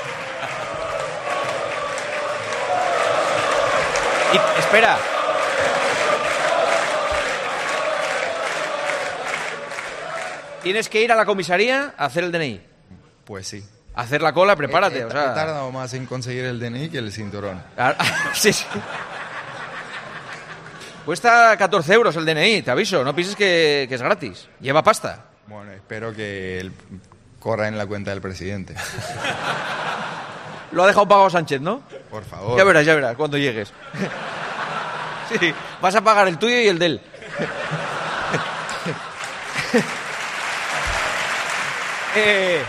Y, 4.36 4.60
espera. 4.60 4.98
Tienes 10.64 10.90
que 10.90 11.02
ir 11.04 11.12
a 11.12 11.16
la 11.16 11.26
comisaría 11.26 11.94
a 11.98 12.06
hacer 12.06 12.24
el 12.24 12.32
DNI. 12.32 12.62
pues 13.24 13.48
sí. 13.48 13.64
A 13.94 14.02
hacer 14.02 14.22
la 14.22 14.34
cola, 14.34 14.56
prepárate. 14.56 14.98
He, 14.98 15.02
he- 15.02 15.06
o 15.06 15.12
sea... 15.12 15.32
he 15.32 15.36
tardado 15.36 15.72
más 15.72 15.94
en 15.94 16.06
conseguir 16.06 16.44
el 16.46 16.60
DNI 16.60 16.90
que 16.90 16.98
el 16.98 17.12
cinturón. 17.12 17.62
Ah, 17.78 17.96
sí, 18.34 18.52
sí. 18.52 18.66
Cuesta 21.06 21.56
14 21.56 21.94
euros 21.94 22.16
el 22.16 22.26
DNI, 22.26 22.64
te 22.64 22.72
aviso. 22.72 23.04
No 23.04 23.14
pienses 23.16 23.36
que, 23.36 23.86
que 23.88 23.96
es 23.96 24.02
gratis. 24.02 24.48
Lleva 24.60 24.84
pasta. 24.84 25.26
Bueno, 25.48 25.72
espero 25.72 26.14
que 26.14 26.70
corra 27.40 27.68
en 27.68 27.78
la 27.78 27.86
cuenta 27.86 28.10
del 28.12 28.22
presidente. 28.22 28.74
Lo 30.72 30.84
ha 30.84 30.88
dejado 30.88 31.08
pagado 31.08 31.30
Sánchez, 31.30 31.62
¿no? 31.62 31.84
Por 32.16 32.24
favor. 32.24 32.58
Ya 32.58 32.64
verás, 32.64 32.86
ya 32.86 32.96
verás, 32.96 33.16
cuando 33.18 33.38
llegues. 33.38 33.74
Sí, 35.28 35.52
vas 35.82 35.96
a 35.96 36.02
pagar 36.02 36.28
el 36.28 36.38
tuyo 36.38 36.62
y 36.62 36.68
el 36.68 36.80
de 36.80 36.86
él. 36.86 37.02
Eh, 42.18 42.64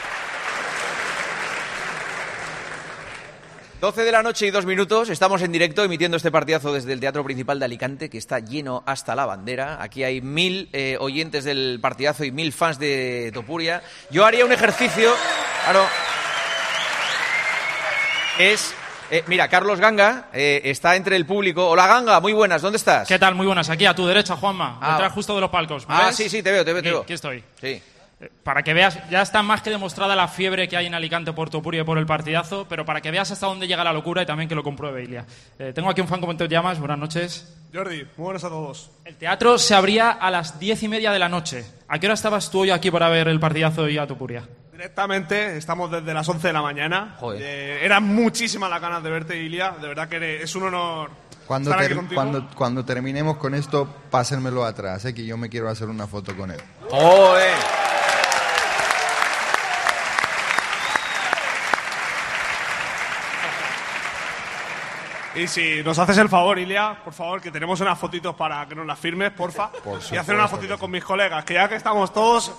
12 3.81 4.03
de 4.03 4.11
la 4.11 4.25
noche 4.25 4.47
y 4.47 4.51
dos 4.51 4.67
minutos, 4.67 5.09
estamos 5.09 5.41
en 5.43 5.53
directo 5.53 5.85
emitiendo 5.85 6.17
este 6.17 6.33
partidazo 6.33 6.73
desde 6.73 6.93
el 6.93 6.99
Teatro 6.99 7.23
Principal 7.23 7.61
de 7.61 7.67
Alicante, 7.67 8.11
que 8.11 8.19
está 8.19 8.41
lleno 8.41 8.83
hasta 8.87 9.15
la 9.15 9.25
bandera. 9.25 9.81
Aquí 9.81 10.03
hay 10.03 10.21
mil 10.21 10.69
eh, 10.73 10.97
oyentes 10.99 11.45
del 11.45 11.79
partidazo 11.81 12.25
y 12.25 12.33
mil 12.33 12.53
fans 12.53 12.81
de 12.81 13.31
Topuria. 13.33 13.85
Yo 14.11 14.25
haría 14.25 14.45
un 14.45 14.51
ejercicio, 14.51 15.15
claro, 15.63 15.87
es... 18.41 18.75
eh, 19.11 19.23
mira, 19.27 19.49
Carlos 19.49 19.79
Ganga 19.81 20.29
eh, 20.33 20.61
está 20.65 20.97
entre 20.97 21.17
el 21.17 21.27
público. 21.27 21.69
Hola 21.69 21.87
Ganga, 21.87 22.21
muy 22.21 22.33
buenas, 22.33 22.63
¿dónde 22.63 22.77
estás? 22.79 23.07
¿Qué 23.09 23.19
tal? 23.19 23.35
Muy 23.35 23.47
buenas. 23.47 23.69
Aquí 23.71 23.87
a 23.87 23.95
tu 23.95 24.07
derecha, 24.07 24.37
Juanma. 24.37 24.79
Ah. 24.81 24.93
Detrás 24.93 25.13
justo 25.13 25.35
de 25.35 25.41
los 25.41 25.51
palcos. 25.51 25.89
¿Me 25.89 25.95
Ah, 25.95 26.07
ves? 26.07 26.17
sí, 26.17 26.29
sí, 26.29 26.43
te 26.43 26.51
veo, 26.53 26.65
te 26.65 26.73
veo, 26.73 26.83
te 26.83 26.89
Aquí, 26.89 26.95
veo. 26.95 27.03
aquí 27.03 27.13
estoy. 27.13 27.45
Sí. 27.61 27.83
Eh, 28.19 28.31
Para 28.43 28.63
que 28.63 28.73
veas, 28.73 28.99
ya 29.11 29.21
está 29.21 29.43
más 29.43 29.61
que 29.61 29.69
demostrada 29.71 30.17
la 30.17 30.27
fiebre 30.27 30.67
que 30.69 30.77
hay 30.77 30.87
en 30.87 30.95
Alicante 30.95 31.33
por 31.35 31.51
Topuria 31.51 31.83
y 31.83 31.85
por 31.85 31.99
el 31.99 32.07
partidazo, 32.07 32.67
pero 32.69 32.85
para 32.87 33.03
que 33.03 33.11
veas 33.11 33.31
hasta 33.31 33.47
dónde 33.47 33.67
llega 33.69 33.85
la 33.85 33.93
locura 33.93 34.23
y 34.23 34.27
también 34.27 34.49
que 34.49 34.55
lo 34.55 34.63
compruebe 34.63 35.03
Ilia. 35.05 35.27
Eh, 35.59 35.73
tengo 35.75 35.91
aquí 35.91 36.01
un 36.01 36.09
fan 36.09 36.21
como 36.21 36.35
te 36.35 36.49
llamas. 36.49 36.79
Buenas 36.79 36.99
noches. 36.99 37.55
Jordi, 37.75 38.05
muy 38.17 38.25
buenas 38.25 38.43
a 38.45 38.49
todos. 38.49 38.91
El 39.05 39.17
teatro 39.17 39.59
se 39.59 39.75
abría 39.75 40.11
a 40.13 40.31
las 40.31 40.59
diez 40.59 40.83
y 40.83 40.89
media 40.89 41.13
de 41.13 41.19
la 41.19 41.29
noche. 41.29 41.67
¿A 41.89 41.99
qué 41.99 42.07
hora 42.07 42.15
estabas 42.15 42.51
tú 42.51 42.61
hoy 42.61 42.71
aquí 42.71 42.91
para 42.91 43.11
ver 43.11 43.29
el 43.29 43.39
partidazo 43.39 43.87
y 43.87 43.99
a 43.99 44.07
Topuria? 44.07 44.49
Directamente, 44.81 45.57
estamos 45.57 45.91
desde 45.91 46.13
las 46.13 46.29
11 46.29 46.49
de 46.49 46.53
la 46.53 46.61
mañana. 46.61 47.17
Joder. 47.19 47.41
Eh, 47.43 47.83
eran 47.83 48.05
muchísimas 48.05 48.69
las 48.69 48.79
ganas 48.79 49.03
de 49.03 49.09
verte, 49.09 49.35
Ilia. 49.39 49.71
De 49.81 49.89
verdad 49.89 50.07
que 50.07 50.17
eres- 50.17 50.43
es 50.43 50.55
un 50.55 50.65
honor 50.65 51.09
Cuando, 51.47 51.71
estar 51.71 51.81
aquí 51.83 51.89
ter- 51.89 51.97
contigo. 51.97 52.21
cuando, 52.21 52.49
cuando 52.55 52.85
terminemos 52.85 53.39
con 53.39 53.55
esto, 53.55 53.89
pásenmelo 54.11 54.67
atrás, 54.67 55.03
eh, 55.07 55.15
que 55.15 55.25
yo 55.25 55.39
me 55.39 55.49
quiero 55.49 55.71
hacer 55.71 55.89
una 55.89 56.07
foto 56.07 56.37
con 56.37 56.51
él. 56.51 56.61
¡Joder! 56.91 57.55
Y 65.35 65.47
si 65.49 65.83
nos 65.83 65.99
haces 65.99 66.17
el 66.17 66.31
favor, 66.31 66.59
Ilia, 66.59 66.97
por 67.05 67.13
favor, 67.13 67.43
que 67.43 67.51
tenemos 67.51 67.79
unas 67.81 67.99
fotitos 67.99 68.35
para 68.35 68.67
que 68.67 68.75
nos 68.75 68.87
las 68.87 68.99
firmes, 68.99 69.33
porfa. 69.33 69.71
Por 69.71 70.01
y 70.11 70.17
hacer 70.17 70.35
una 70.35 70.49
fotito 70.49 70.79
con 70.79 70.91
mis 70.91 71.05
colegas, 71.05 71.45
que 71.45 71.55
ya 71.55 71.69
que 71.69 71.75
estamos 71.75 72.11
todos, 72.13 72.53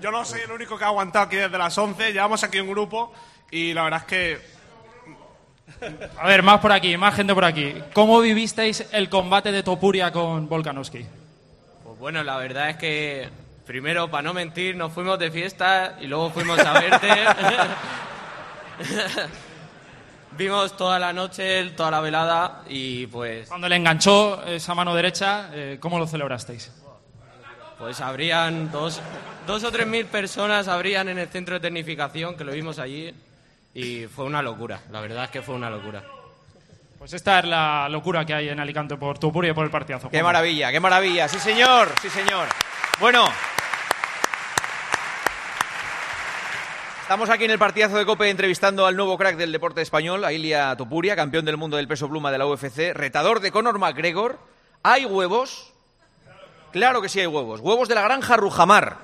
yo 0.00 0.10
no 0.10 0.24
soy 0.24 0.40
el 0.40 0.52
único 0.52 0.78
que 0.78 0.84
ha 0.84 0.88
aguantado 0.88 1.26
aquí 1.26 1.36
desde 1.36 1.58
las 1.58 1.76
11, 1.76 2.12
llevamos 2.12 2.42
aquí 2.44 2.60
un 2.60 2.68
grupo 2.68 3.12
y 3.50 3.72
la 3.72 3.84
verdad 3.84 4.00
es 4.00 4.06
que 4.06 4.54
A 6.18 6.26
ver, 6.26 6.42
más 6.42 6.60
por 6.60 6.72
aquí, 6.72 6.96
más 6.96 7.14
gente 7.14 7.34
por 7.34 7.44
aquí. 7.44 7.74
¿Cómo 7.92 8.20
vivisteis 8.20 8.86
el 8.92 9.08
combate 9.08 9.52
de 9.52 9.62
Topuria 9.62 10.12
con 10.12 10.48
Volkanovski? 10.48 11.06
Pues 11.84 11.98
bueno, 11.98 12.22
la 12.22 12.36
verdad 12.36 12.70
es 12.70 12.76
que 12.76 13.28
primero, 13.66 14.10
para 14.10 14.22
no 14.22 14.34
mentir, 14.34 14.76
nos 14.76 14.92
fuimos 14.92 15.18
de 15.18 15.30
fiesta 15.30 15.96
y 16.00 16.06
luego 16.06 16.30
fuimos 16.30 16.58
a 16.58 16.80
verte. 16.80 17.08
Vimos 20.36 20.76
toda 20.76 20.98
la 20.98 21.12
noche, 21.12 21.70
toda 21.70 21.92
la 21.92 22.00
velada 22.00 22.62
y 22.68 23.06
pues, 23.06 23.48
Cuando 23.48 23.68
le 23.68 23.76
enganchó 23.76 24.42
esa 24.44 24.74
mano 24.74 24.92
derecha, 24.94 25.48
eh, 25.52 25.78
¿cómo 25.80 25.98
lo 25.98 26.06
celebrasteis? 26.08 26.72
pues 27.78 28.00
habrían 28.00 28.70
dos, 28.70 29.00
dos 29.46 29.64
o 29.64 29.70
tres 29.70 29.86
mil 29.86 30.06
personas 30.06 30.68
habrían 30.68 31.08
en 31.08 31.18
el 31.18 31.28
centro 31.28 31.54
de 31.54 31.60
tecnificación 31.60 32.36
que 32.36 32.44
lo 32.44 32.52
vimos 32.52 32.78
allí 32.78 33.14
y 33.74 34.06
fue 34.06 34.24
una 34.24 34.42
locura. 34.42 34.80
La 34.90 35.00
verdad 35.00 35.24
es 35.24 35.30
que 35.30 35.42
fue 35.42 35.54
una 35.54 35.70
locura. 35.70 36.02
Pues 36.98 37.12
esta 37.12 37.40
es 37.40 37.44
la 37.44 37.88
locura 37.90 38.24
que 38.24 38.32
hay 38.32 38.48
en 38.48 38.60
Alicante 38.60 38.96
por 38.96 39.18
Topuria 39.18 39.50
y 39.50 39.54
por 39.54 39.64
el 39.64 39.70
partidazo. 39.70 40.08
¡Qué 40.08 40.22
maravilla, 40.22 40.72
qué 40.72 40.80
maravilla! 40.80 41.28
Sí, 41.28 41.38
señor, 41.38 41.88
sí, 42.00 42.08
señor. 42.08 42.48
Bueno, 42.98 43.28
estamos 47.02 47.28
aquí 47.28 47.44
en 47.44 47.50
el 47.50 47.58
partidazo 47.58 47.98
de 47.98 48.06
COPE 48.06 48.30
entrevistando 48.30 48.86
al 48.86 48.96
nuevo 48.96 49.18
crack 49.18 49.36
del 49.36 49.52
deporte 49.52 49.82
español, 49.82 50.24
a 50.24 50.32
Ilia 50.32 50.74
Topuria, 50.76 51.16
campeón 51.16 51.44
del 51.44 51.58
mundo 51.58 51.76
del 51.76 51.88
peso 51.88 52.08
pluma 52.08 52.32
de 52.32 52.38
la 52.38 52.46
UFC, 52.46 52.94
retador 52.94 53.40
de 53.40 53.50
Conor 53.50 53.78
McGregor. 53.78 54.38
¿Hay 54.82 55.04
huevos? 55.04 55.72
Claro 56.72 57.02
que 57.02 57.08
sí 57.08 57.20
hay 57.20 57.26
huevos. 57.26 57.60
Huevos 57.60 57.88
de 57.88 57.94
la 57.94 58.02
granja 58.02 58.36
Rujamar. 58.36 58.96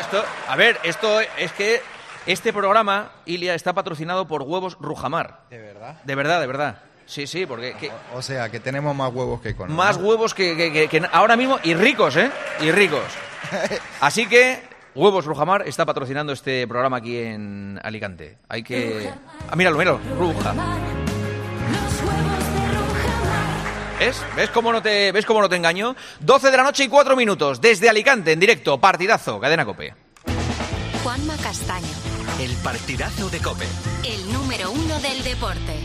Esto, 0.00 0.24
a 0.48 0.56
ver, 0.56 0.78
esto 0.82 1.20
es 1.20 1.52
que 1.52 1.80
Este 2.26 2.52
programa, 2.54 3.10
Ilia, 3.26 3.54
está 3.54 3.74
patrocinado 3.74 4.26
por 4.26 4.42
Huevos 4.42 4.78
Rujamar. 4.80 5.40
¿De 5.50 5.58
verdad? 5.58 5.96
De 6.04 6.14
verdad, 6.14 6.40
de 6.40 6.46
verdad. 6.46 6.78
Sí, 7.04 7.26
sí, 7.26 7.44
porque... 7.44 7.74
que- 7.74 7.92
O 8.14 8.22
sea, 8.22 8.48
que 8.48 8.60
tenemos 8.60 8.96
más 8.96 9.12
huevos 9.12 9.42
que 9.42 9.54
con. 9.54 9.70
más 9.70 9.98
huevos 9.98 10.32
que, 10.32 10.56
que- 10.56 10.72
que- 10.72 10.88
que 10.88 11.02
ahora 11.12 11.36
mismo 11.36 11.58
y 11.62 11.74
ricos, 11.74 12.16
¿eh? 12.16 12.30
Y 12.62 12.70
ricos. 12.70 13.02
Así 14.00 14.26
que 14.26 14.62
Huevos 14.94 15.26
Rujamar 15.26 15.68
está 15.68 15.84
patrocinando 15.84 16.32
este 16.32 16.66
programa 16.66 16.96
aquí 16.98 17.18
en 17.18 17.78
Alicante. 17.82 18.38
Hay 18.48 18.62
que... 18.62 19.10
Ah, 19.50 19.56
míralo, 19.56 19.76
míralo. 19.76 20.00
Ruja. 20.18 20.54
¿Ves? 24.04 24.22
¿Ves 24.36 24.50
cómo, 24.50 24.70
no 24.70 24.82
te, 24.82 25.12
¿Ves 25.12 25.24
cómo 25.24 25.40
no 25.40 25.48
te 25.48 25.56
engaño? 25.56 25.96
12 26.20 26.50
de 26.50 26.56
la 26.58 26.62
noche 26.62 26.84
y 26.84 26.88
4 26.88 27.16
minutos, 27.16 27.58
desde 27.62 27.88
Alicante, 27.88 28.32
en 28.32 28.40
directo, 28.40 28.78
partidazo, 28.78 29.40
cadena 29.40 29.64
cope. 29.64 29.94
Juanma 31.02 31.34
Castaño, 31.38 31.86
El 32.38 32.54
partidazo 32.56 33.30
de 33.30 33.38
Cope. 33.38 33.64
el 34.06 34.30
número 34.30 34.70
uno 34.72 35.00
del 35.00 35.22
deporte. 35.22 35.78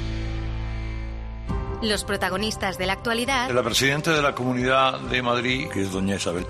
Los 1.81 2.03
protagonistas 2.03 2.77
de 2.77 2.87
la 2.87 2.93
actualidad 2.93 3.49
La 3.51 3.63
presidenta 3.63 4.11
de 4.11 4.21
la 4.21 4.35
Comunidad 4.35 4.99
de 4.99 5.21
Madrid, 5.21 5.69
que 5.69 5.83
es 5.83 5.91
doña 5.93 6.15
Isabel 6.15 6.45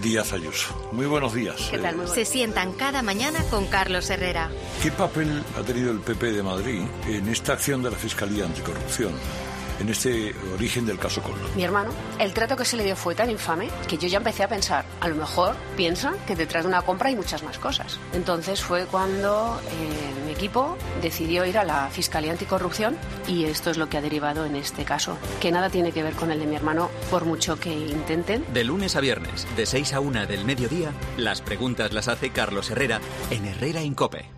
Díaz 0.00 0.32
Ayuso. 0.32 0.88
Muy 0.92 1.06
buenos 1.06 1.34
días. 1.34 1.56
Eh, 1.72 1.82
se 2.14 2.24
sientan 2.24 2.74
cada 2.74 3.02
mañana 3.02 3.42
con 3.50 3.66
Carlos 3.66 4.08
Herrera. 4.08 4.50
¿Qué 4.80 4.92
papel 4.92 5.42
ha 5.58 5.62
tenido 5.64 5.90
el 5.90 5.98
PP 5.98 6.30
de 6.30 6.44
Madrid 6.44 6.82
en 7.08 7.28
esta 7.28 7.54
acción 7.54 7.82
de 7.82 7.90
la 7.90 7.96
Fiscalía 7.96 8.44
Anticorrupción? 8.44 9.14
En 9.80 9.88
este 9.88 10.34
origen 10.54 10.86
del 10.86 10.98
caso 10.98 11.22
Coldo. 11.22 11.48
Mi 11.54 11.62
hermano, 11.62 11.90
el 12.18 12.32
trato 12.32 12.56
que 12.56 12.64
se 12.64 12.76
le 12.76 12.84
dio 12.84 12.96
fue 12.96 13.14
tan 13.14 13.30
infame 13.30 13.68
que 13.86 13.96
yo 13.96 14.08
ya 14.08 14.18
empecé 14.18 14.42
a 14.42 14.48
pensar, 14.48 14.84
a 15.00 15.08
lo 15.08 15.14
mejor 15.14 15.56
piensa 15.76 16.14
que 16.26 16.34
detrás 16.36 16.64
de 16.64 16.68
una 16.68 16.82
compra 16.82 17.08
hay 17.08 17.16
muchas 17.16 17.42
más 17.42 17.58
cosas. 17.58 17.98
Entonces 18.12 18.60
fue 18.60 18.86
cuando 18.86 19.60
eh, 19.70 20.24
mi 20.26 20.32
equipo 20.32 20.76
decidió 21.00 21.44
ir 21.46 21.58
a 21.58 21.64
la 21.64 21.88
Fiscalía 21.90 22.32
Anticorrupción 22.32 22.96
y 23.26 23.44
esto 23.44 23.70
es 23.70 23.76
lo 23.76 23.88
que 23.88 23.98
ha 23.98 24.02
derivado 24.02 24.44
en 24.44 24.56
este 24.56 24.84
caso, 24.84 25.16
que 25.40 25.52
nada 25.52 25.70
tiene 25.70 25.92
que 25.92 26.02
ver 26.02 26.14
con 26.14 26.30
el 26.30 26.40
de 26.40 26.46
mi 26.46 26.56
hermano 26.56 26.90
por 27.10 27.24
mucho 27.24 27.58
que 27.58 27.72
intenten. 27.72 28.44
De 28.52 28.64
lunes 28.64 28.96
a 28.96 29.00
viernes, 29.00 29.46
de 29.56 29.66
6 29.66 29.94
a 29.94 30.00
1 30.00 30.26
del 30.26 30.44
mediodía, 30.44 30.92
las 31.16 31.40
preguntas 31.40 31.92
las 31.92 32.08
hace 32.08 32.30
Carlos 32.30 32.70
Herrera 32.70 33.00
en 33.30 33.44
Herrera 33.46 33.80
en 33.80 33.94
Cope. 33.94 34.37